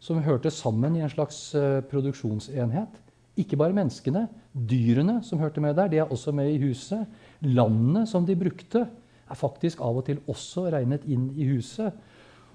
[0.00, 2.96] som hørte sammen i en slags uh, produksjonsenhet.
[3.36, 4.24] Ikke bare menneskene.
[4.56, 7.04] Dyrene som hørte med der, de er også med i huset.
[7.44, 8.86] Landet som de brukte,
[9.28, 11.92] er faktisk av og til også regnet inn i huset.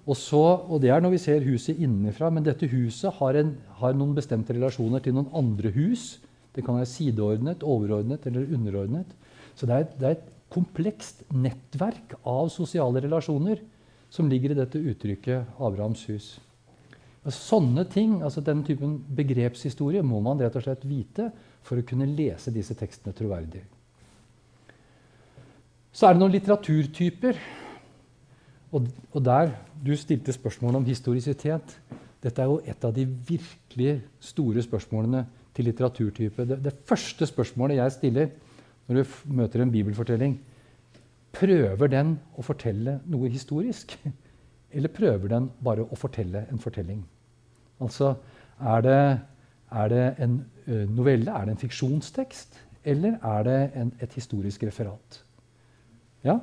[0.07, 0.39] Og, så,
[0.71, 2.29] og Det er når vi ser huset innenfra.
[2.31, 6.15] Men dette huset har, en, har noen bestemte relasjoner til noen andre hus.
[6.55, 9.11] Det kan være sideordnet, overordnet eller underordnet.
[9.55, 13.59] Så det er, det er, et komplekst nettverk av sosiale relasjoner
[14.09, 16.37] som ligger i dette uttrykket 'Abrahams hus'.
[17.27, 21.27] Sånne ting, altså Den typen begrepshistorie må man rett og slett vite
[21.61, 23.65] for å kunne lese disse tekstene troverdig.
[25.91, 27.35] Så er det noen litteraturtyper.
[28.77, 29.51] Og, og der
[29.85, 31.73] du stilte spørsmål om historisitet.
[32.23, 35.23] Dette er jo et av de virkelig store spørsmålene
[35.55, 36.45] til litteraturtype.
[36.45, 38.29] Det, det første spørsmålet jeg stiller,
[38.87, 40.37] når du møter en bibelfortelling,
[41.33, 43.97] prøver den å fortelle noe historisk?
[44.75, 47.01] Eller prøver den bare å fortelle en fortelling?
[47.81, 48.15] Altså,
[48.59, 49.01] er det,
[49.71, 50.39] er det en
[50.93, 51.31] novelle?
[51.31, 52.57] Er det en fiksjonstekst?
[52.87, 55.21] Eller er det en, et historisk referat?
[56.25, 56.39] Ja?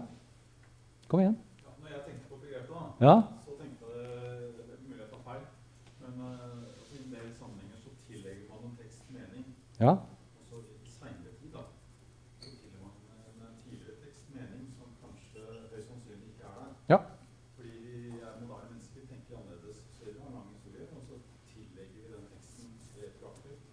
[1.09, 1.37] Kom igjen.
[1.65, 3.15] Ja, når jeg tenkte på begrepet, da, ja?
[3.45, 5.47] så tenkte jeg det er mulig jeg tar feil,
[6.01, 9.47] men uh, i en del sammenhenger så tillegger man en tekst mening.
[9.81, 9.97] Ja.
[17.57, 19.79] Fordi vi er moderne mennesker, tenker annerledes.
[19.97, 21.17] Så vi har lang historie, og så
[21.53, 22.67] tillegger vi den teksten
[23.03, 23.65] retroaktivt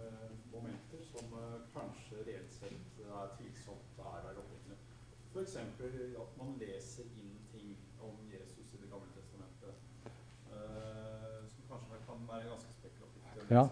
[0.00, 4.78] eh, momenter som eh, kanskje reelt sett er tvilsomt er der opprinnelig.
[5.32, 5.56] F.eks.
[6.22, 7.76] at man leser inn ting
[8.08, 9.74] om Jesus i Det gamle testamentet
[10.54, 13.37] eh, som kanskje kan være ganske spekulativt.
[13.50, 13.68] Ja.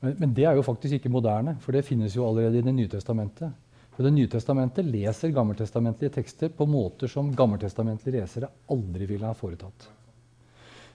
[0.00, 2.74] Men, men det er jo faktisk ikke moderne, for det finnes jo allerede i Det
[2.74, 3.50] nye testamentet.
[3.98, 9.34] For Det nye testamentet leser gammeltestamentlige tekster på måter som gammeltestamentlige lesere aldri ville ha
[9.34, 9.88] foretatt.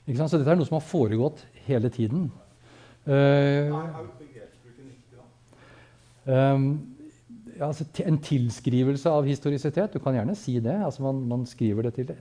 [0.08, 2.30] Så dette er noe som har foregått hele tiden.
[3.04, 3.76] Uh,
[6.24, 6.66] um,
[7.58, 9.96] ja, altså, en tilskrivelse av historisitet.
[9.96, 10.76] Du kan gjerne si det.
[10.86, 12.18] altså Man, man skriver det til det.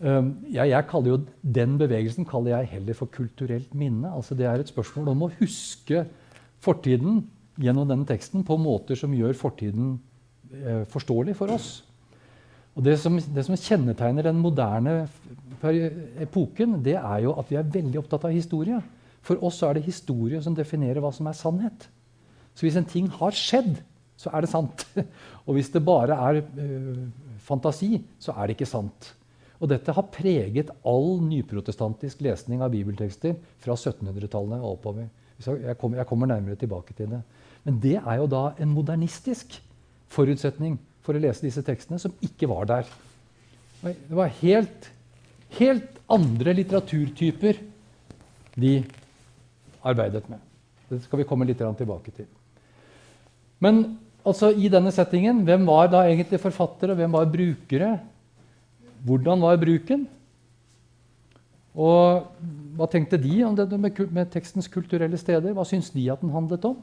[0.00, 4.08] Ja, jeg kaller jo Den bevegelsen kaller jeg heller for kulturelt minne.
[4.08, 6.06] altså Det er et spørsmål om å huske
[6.64, 7.26] fortiden
[7.60, 9.98] gjennom denne teksten på måter som gjør fortiden
[10.50, 11.84] Eh, forståelig for oss.
[12.74, 15.04] Og det som, det som, kjennetegner den moderne
[16.18, 18.80] epoken, det er jo at vi er veldig opptatt av historie.
[19.22, 21.86] For oss er det historie som definerer hva som er sannhet.
[22.54, 23.78] Så hvis en ting har skjedd,
[24.18, 24.86] så er det sant.
[25.46, 27.04] Og hvis det bare er uh,
[27.46, 29.12] fantasi, så er det ikke sant.
[29.60, 35.10] Og dette har preget all nyprotestantisk lesning av bibeltekster fra 1700-tallet og oppover.
[35.40, 37.20] Jeg kommer, jeg kommer nærmere tilbake til det.
[37.64, 39.58] Men det er jo da en modernistisk
[40.10, 42.88] forutsetning for å lese disse tekstene som ikke var der.
[43.84, 44.90] Det var helt,
[45.56, 47.60] helt andre litteraturtyper
[48.60, 48.74] de
[49.86, 50.40] arbeidet med.
[50.90, 52.28] Det skal vi komme litt tilbake til.
[53.60, 53.82] Men
[54.24, 57.90] altså, i denne settingen, hvem var da egentlig forfattere, og hvem var brukere?
[59.06, 60.06] Hvordan var bruken?
[61.80, 62.30] Og
[62.76, 65.54] hva tenkte de om det med, tekstens kulturelle steder?
[65.56, 66.80] Hva syns de at den handlet om?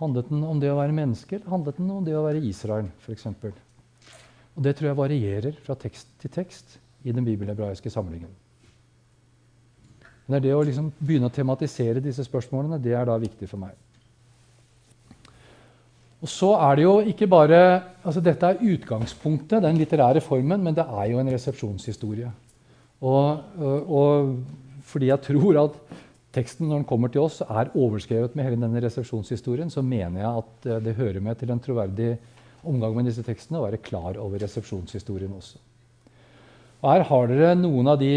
[0.00, 2.88] Handlet den om det å være menneske, eller handlet den om det å være Israel?
[3.04, 3.52] For eksempel?
[4.60, 8.28] og det tror jeg varierer fra tekst til tekst i den bibelhebraiske samlingen.
[10.28, 13.72] Men det å liksom begynne å tematisere disse spørsmålene det er da viktig for meg.
[16.20, 17.60] Og så er det jo ikke bare,
[18.04, 22.28] altså Dette er utgangspunktet, den litterære formen, men det er jo en resepsjonshistorie.
[23.00, 24.34] Og, og, og,
[24.84, 25.78] fordi jeg tror at
[26.36, 30.44] teksten når den kommer til oss, er overskrevet med hele denne resepsjonshistorien, så mener jeg
[30.44, 32.12] at eh, det hører med til en troverdig
[32.68, 35.58] omgang med disse tekstene å være klar over resepsjonshistorien også.
[36.80, 38.12] Og Her har dere noen av de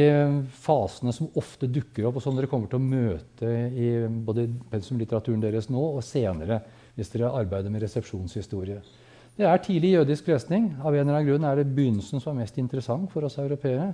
[0.63, 3.89] fasene som ofte dukker opp, og som dere kommer til å møte i
[4.27, 6.61] både pensumlitteraturen deres nå og senere
[6.95, 8.81] hvis dere arbeider med resepsjonshistorie.
[9.37, 10.67] Det er tidlig jødisk lesning.
[10.85, 13.93] Av en eller annen grunn er det begynnelsen som er mest interessant for oss europeere.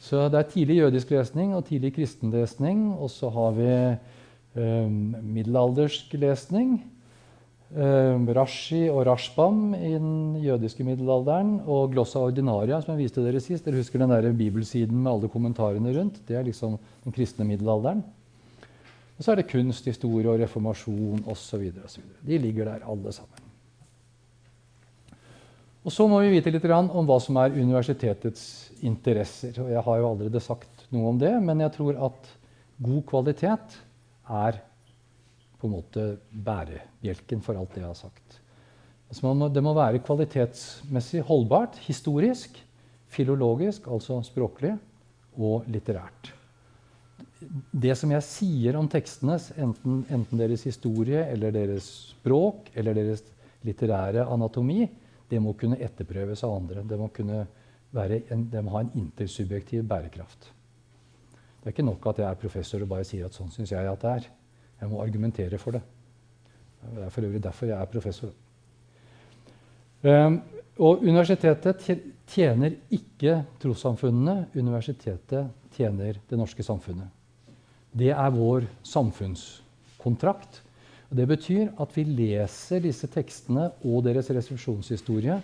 [0.00, 2.86] Så det er tidlig jødisk lesning og tidlig kristenlesning.
[2.94, 6.78] Og så har vi eh, middelaldersk lesning.
[7.76, 11.58] Eh, Rashi og Rashbam i den jødiske middelalderen.
[11.66, 13.68] Og Glossa ordinaria, som jeg viste dere sist.
[13.68, 16.22] Dere husker den der bibelsiden med alle kommentarene rundt?
[16.28, 18.06] Det er liksom den kristne middelalderen.
[19.16, 21.70] Og så er det kunst, historie og reformasjon osv.
[22.26, 23.42] De ligger der alle sammen.
[25.86, 29.54] Og Så må vi vite litt om hva som er universitetets interesser.
[29.62, 32.32] Og Jeg har jo allerede sagt noe om det, men jeg tror at
[32.82, 33.76] god kvalitet
[34.26, 34.58] er
[35.56, 38.40] på en måte bærebjelken for alt det jeg har sagt.
[39.08, 42.58] Altså det må være kvalitetsmessig holdbart, historisk,
[43.06, 44.74] filologisk, altså språklig,
[45.38, 46.32] og litterært
[47.72, 53.24] det som jeg sier om tekstene, enten, enten, deres historie eller deres språk eller deres
[53.66, 54.86] litterære anatomi,
[55.28, 56.84] det må kunne etterprøves av andre.
[56.86, 60.48] Det må, en, det må ha en intersubjektiv bærekraft.
[61.60, 63.90] Det er ikke nok at jeg er professor og bare sier at sånn syns jeg
[63.90, 64.28] at det er.
[64.80, 65.82] Jeg må argumentere for det.
[66.86, 68.32] Det er for øvrig derfor jeg er professor.
[70.06, 70.40] Um,
[70.78, 71.82] og universitetet
[72.30, 74.46] tjener ikke trossamfunnene.
[74.54, 77.15] Universitetet tjener det norske samfunnet.
[77.96, 80.60] Det er vår samfunnskontrakt.
[81.08, 85.38] Og det betyr at vi leser disse tekstene og deres resolusjonshistorie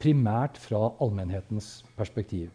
[0.00, 2.48] primært fra allmennhetens perspektiv.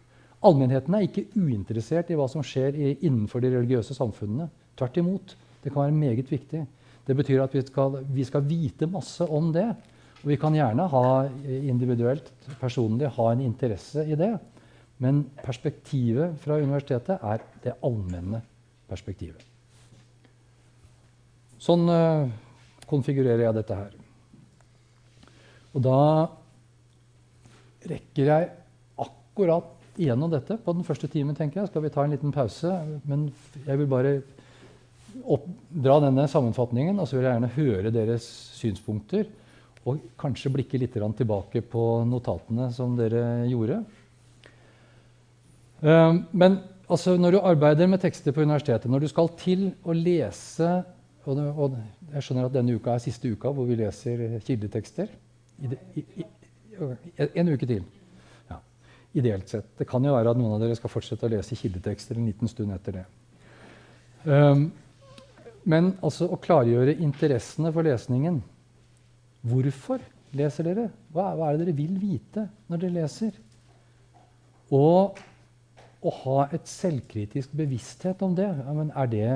[0.43, 4.47] Allmennheten er ikke uinteressert i hva som skjer i, innenfor de religiøse samfunnene.
[4.79, 5.35] Tvert imot.
[5.61, 6.63] Det kan være meget viktig.
[7.05, 9.67] Det betyr at vi skal, vi skal vite masse om det.
[10.23, 11.05] Og vi kan gjerne ha
[11.45, 12.31] individuelt,
[12.61, 14.33] personlig, ha en interesse i det.
[15.03, 18.41] Men perspektivet fra universitetet er det allmenne
[18.93, 19.43] perspektivet.
[21.63, 22.29] Sånn uh,
[22.89, 23.93] konfigurerer jeg dette her.
[25.73, 25.99] Og da
[27.89, 28.49] rekker jeg
[29.01, 31.35] akkurat igjennom dette på den første timen.
[31.35, 31.71] tenker jeg.
[31.71, 32.71] Skal vi ta en liten pause?
[33.09, 33.27] Men
[33.65, 34.13] jeg vil bare
[35.23, 38.27] oppdra denne sammenfatningen, og så vil jeg gjerne høre deres
[38.57, 39.27] synspunkter.
[39.83, 43.81] Og kanskje blikke litt tilbake på notatene som dere gjorde.
[45.83, 46.61] Uh, men
[46.93, 50.69] altså, når du arbeider med tekster på universitetet, når du skal til å lese
[51.23, 51.75] og, og
[52.13, 55.11] jeg skjønner at denne uka er siste uka hvor vi leser kildetekster.
[55.63, 57.83] I, i, i, en uke til.
[58.49, 58.59] Ja,
[59.15, 59.69] ideelt sett.
[59.79, 62.51] Det kan jo være at noen av dere skal fortsette å lese kildetekster en liten
[62.51, 63.05] stund etter det.
[64.27, 64.65] Um,
[65.63, 68.41] men altså å klargjøre interessene for lesningen.
[69.47, 70.03] Hvorfor
[70.35, 70.89] leser dere?
[71.15, 73.37] Hva, hva er det dere vil vite når dere leser?
[74.73, 75.19] Og
[76.03, 78.73] å ha et selvkritisk bevissthet om det, ja,
[79.03, 79.29] er det,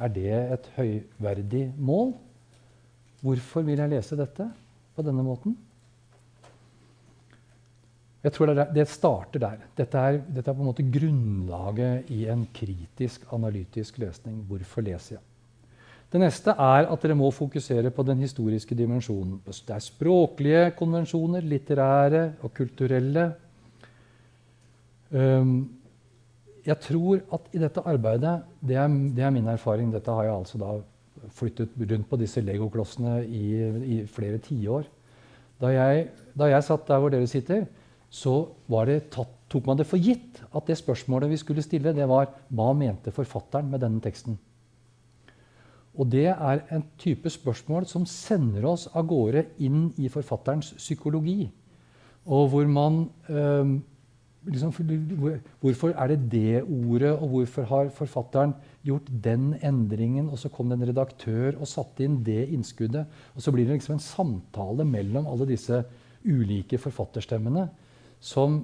[0.00, 2.14] er det et høyverdig mål?
[3.24, 4.48] Hvorfor vil jeg lese dette
[4.96, 5.56] på denne måten?
[8.24, 9.62] Jeg tror det, det starter der.
[9.76, 14.38] Dette er, dette er, på en måte grunnlaget i en kritisk, analytisk lesning.
[14.48, 15.24] Hvorfor leser jeg?
[16.14, 19.40] Det neste er at dere må fokusere på den historiske dimensjonen.
[19.44, 23.26] Det er språklige konvensjoner, litterære og kulturelle.
[25.10, 25.56] Um,
[26.64, 28.34] jeg tror at i dette arbeidet
[28.64, 30.72] det er, det er, min erfaring Dette har jeg altså da
[31.34, 33.44] flyttet rundt på disse legoklossene i,
[33.96, 34.88] i flere tiår.
[35.60, 35.70] Da,
[36.36, 37.64] da jeg satt der hvor dere sitter,
[38.12, 38.34] så
[38.70, 42.08] var det tatt, tok man det for gitt at det spørsmålet vi skulle stille, det
[42.10, 44.36] var hva mente forfatteren med denne teksten?
[45.94, 51.46] Og det er en type spørsmål som sender oss av gårde inn i forfatterens psykologi.
[52.26, 53.76] Og hvor man øh,
[54.46, 54.72] liksom,
[55.60, 60.28] Hvorfor er det det ordet, og hvorfor har forfatteren gjort den endringen?
[60.28, 63.06] Og så kom det en redaktør og satte inn det innskuddet.
[63.34, 65.82] Og så blir det liksom en samtale mellom alle disse
[66.24, 67.68] ulike forfatterstemmene
[68.24, 68.62] som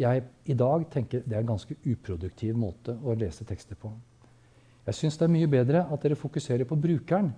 [0.00, 3.92] jeg i dag tenker det er en ganske uproduktiv måte å lese tekster på.
[4.86, 7.30] Jeg syns det er mye bedre at dere fokuserer på brukeren.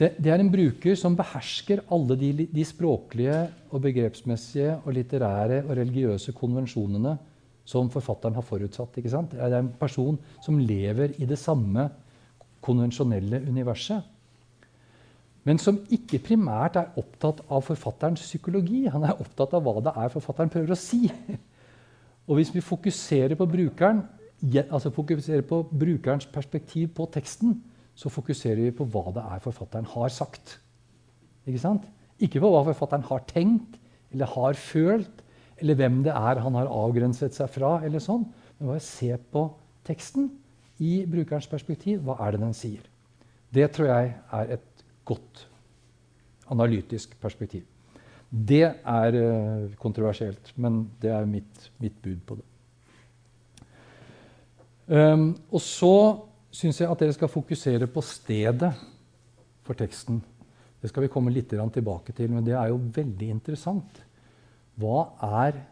[0.00, 3.36] Det, det er en bruker som behersker alle de, de, språklige
[3.68, 7.18] og begrepsmessige og litterære og religiøse konvensjonene
[7.68, 8.96] som forfatteren har forutsatt.
[8.96, 9.34] ikke sant?
[9.36, 11.90] Det er en person som lever i det samme
[12.64, 14.00] konvensjonelle universet.
[15.44, 18.86] Men som ikke primært er opptatt av forfatterens psykologi.
[18.92, 21.10] Han er opptatt av hva det er forfatteren prøver å si.
[22.28, 24.02] Og hvis vi fokuserer på brukeren,
[24.62, 27.56] altså fokuserer på brukerens perspektiv på teksten,
[27.94, 30.58] så fokuserer vi på hva det er forfatteren har sagt.
[31.46, 31.86] Ikke sant?
[32.20, 33.78] Ikke på hva forfatteren har tenkt
[34.10, 35.22] eller har følt,
[35.60, 37.80] eller hvem det er han har avgrenset seg fra.
[37.84, 38.26] eller sånn,
[38.58, 39.46] Men bare se på
[39.84, 40.30] teksten
[40.80, 42.02] i brukerens perspektiv.
[42.04, 42.82] Hva er det den sier?
[43.52, 45.46] Det tror jeg er et godt
[46.50, 47.64] analytisk perspektiv.
[48.30, 52.46] Det er uh, kontroversielt, men det er mitt, mitt bud på det.
[54.90, 55.94] Um, og så
[56.50, 58.72] syns jeg at dere skal fokusere på stedet
[59.66, 60.20] for teksten.
[60.80, 64.02] Det skal vi komme litt tilbake til, men det er jo veldig interessant.
[64.80, 65.10] Hva
[65.44, 65.66] er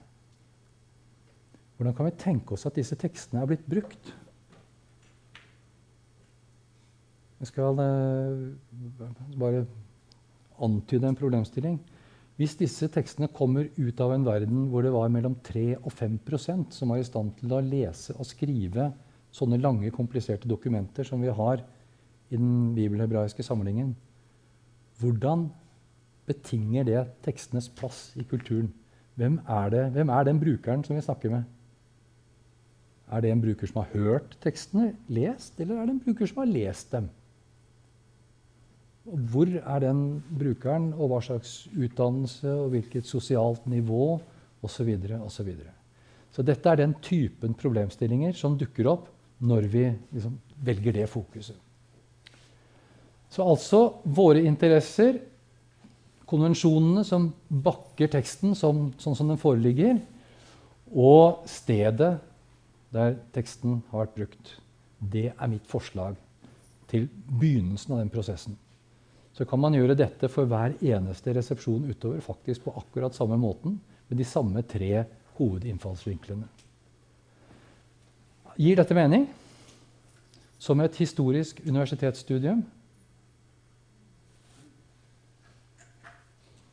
[1.78, 4.08] Hvordan kan vi tenke oss at disse tekstene er blitt brukt?
[7.38, 8.48] Jeg skal uh,
[9.38, 9.60] bare
[10.58, 11.76] antyde en problemstilling.
[12.34, 16.74] Hvis disse tekstene kommer ut av en verden hvor det var mellom 3 og 5%
[16.74, 18.90] som var i stand til å lese og skrive
[19.34, 21.62] sånne lange, kompliserte dokumenter som vi har
[22.30, 23.94] i den bibelhebraiske samlingen,
[25.00, 25.48] hvordan
[26.28, 28.72] betinger det tekstenes plass i kulturen?
[29.18, 31.46] Hvem er, det, hvem er den brukeren som vi snakker med?
[33.08, 36.42] Er det en bruker som har hørt tekstene lest, eller er det en bruker som
[36.42, 37.08] har lest dem?
[39.08, 44.18] Hvor er den brukeren, og hva slags utdannelse og hvilket sosialt nivå
[44.60, 44.74] osv.
[44.74, 45.70] Så, videre, og så, videre.
[46.34, 49.06] så dette er den typen problemstillinger som dukker opp
[49.38, 51.56] når vi liksom velger det fokuset.
[53.28, 55.20] Så altså våre interesser,
[56.28, 60.00] konvensjonene som bakker teksten som, sånn som den foreligger,
[60.88, 62.16] og stedet
[62.94, 64.54] der teksten har vært brukt.
[64.98, 66.16] Det er mitt forslag
[66.88, 68.56] til begynnelsen av den prosessen.
[69.36, 73.76] Så kan man gjøre dette for hver eneste resepsjon utover faktisk på akkurat samme måten,
[74.08, 75.04] med de samme tre
[75.36, 76.48] hovedinnfallsvinklene.
[78.58, 79.28] Gir dette mening?
[80.58, 82.64] Som et historisk universitetsstudium?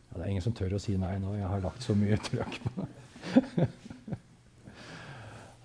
[0.09, 1.36] Ja, det er ingen som tør å si nei nå.
[1.38, 3.67] Jeg har lagt så mye trøkk på det.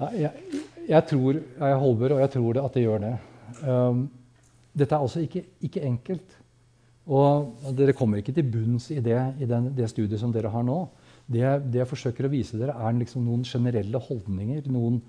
[0.20, 0.58] jeg,
[0.90, 3.14] jeg, tror jeg holder, og jeg tror det at det gjør det.
[3.64, 4.02] Um,
[4.76, 6.34] dette er altså ikke, ikke, enkelt.
[7.08, 10.68] Og dere kommer ikke til bunns i det i den, det studiet som dere har
[10.68, 10.82] nå.
[11.24, 14.68] Det, det, jeg forsøker å vise dere, er liksom noen generelle holdninger.
[14.68, 15.00] noen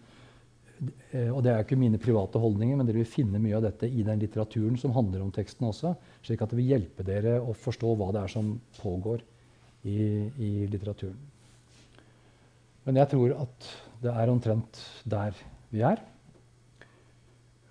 [0.82, 4.02] og det er ikke mine private holdninger, men dere vil finne mye av dette i
[4.06, 5.94] den litteraturen som handler om teksten også,
[6.26, 9.22] slik at det vil hjelpe dere å forstå hva det er som pågår
[9.86, 10.00] i,
[10.42, 11.20] i litteraturen.
[12.88, 13.70] Men jeg tror at
[14.02, 15.38] det er omtrent der
[15.70, 16.02] vi er.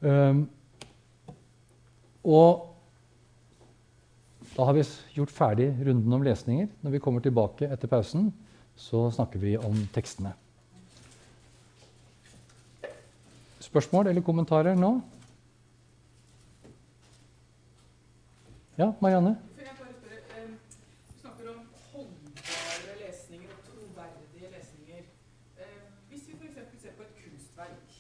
[0.01, 0.45] Um,
[2.23, 2.69] og
[4.55, 4.85] da har vi
[5.17, 6.71] gjort ferdig runden om lesninger.
[6.85, 8.31] Når vi kommer tilbake etter pausen,
[8.79, 10.33] så snakker vi om tekstene.
[13.71, 14.89] Spørsmål eller kommentarer nå?
[18.79, 19.37] Ja, Marianne?
[19.59, 20.47] Jeg bare spørre,
[21.13, 21.61] Du snakker om
[21.93, 25.03] holdbare lesninger og troverdige lesninger.
[26.09, 26.83] Hvis vi f.eks.
[26.83, 27.95] ser på et kunstverk,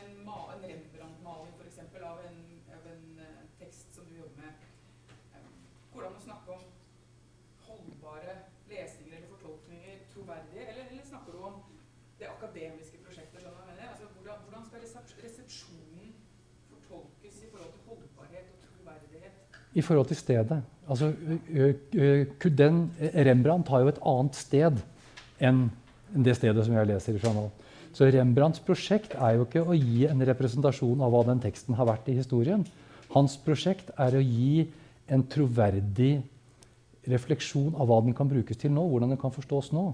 [0.00, 1.78] en, en Rembrandt-maling f.eks.
[2.10, 2.38] Av, en,
[2.76, 4.52] av en uh, tekst som du jobber med,
[5.94, 6.68] går det an å snakke om
[7.70, 8.36] holdbare
[8.68, 11.60] lesninger eller fortolkninger troverdige, eller, eller snakker du om
[12.20, 12.98] det akademiske
[15.24, 16.14] resepsjonen
[16.68, 19.34] fortolkes i forhold til holdbarhet og troverdighet?
[19.78, 20.58] I forhold til stedet.
[20.88, 21.12] Altså,
[22.42, 22.80] den,
[23.14, 24.80] Rembrandt har jo et annet sted
[25.38, 25.68] enn
[26.16, 27.46] det stedet som jeg leser fra nå.
[27.94, 31.88] Så Rembrandts prosjekt er jo ikke å gi en representasjon av hva den teksten har
[31.88, 32.64] vært i historien.
[33.14, 34.66] Hans prosjekt er å gi
[35.08, 36.18] en troverdig
[37.08, 38.84] refleksjon av hva den kan brukes til nå.
[38.90, 39.86] hvordan den kan forstås nå.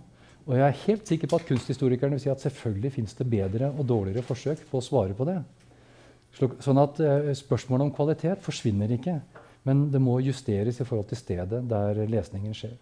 [0.45, 3.70] Og jeg er helt sikker på at kunsthistorikerne vil si at selvfølgelig fins det bedre
[3.72, 5.39] og dårligere forsøk på å svare på det.
[6.35, 6.99] Sånn at
[7.39, 9.20] spørsmålet om kvalitet forsvinner ikke.
[9.65, 12.75] Men det må justeres i forhold til stedet der lesningen skjer.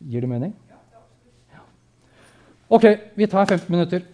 [0.00, 0.54] Gir det mening?
[0.70, 1.10] Ja, absolutt.
[2.70, 4.06] Ok, vi tar 15 minutter.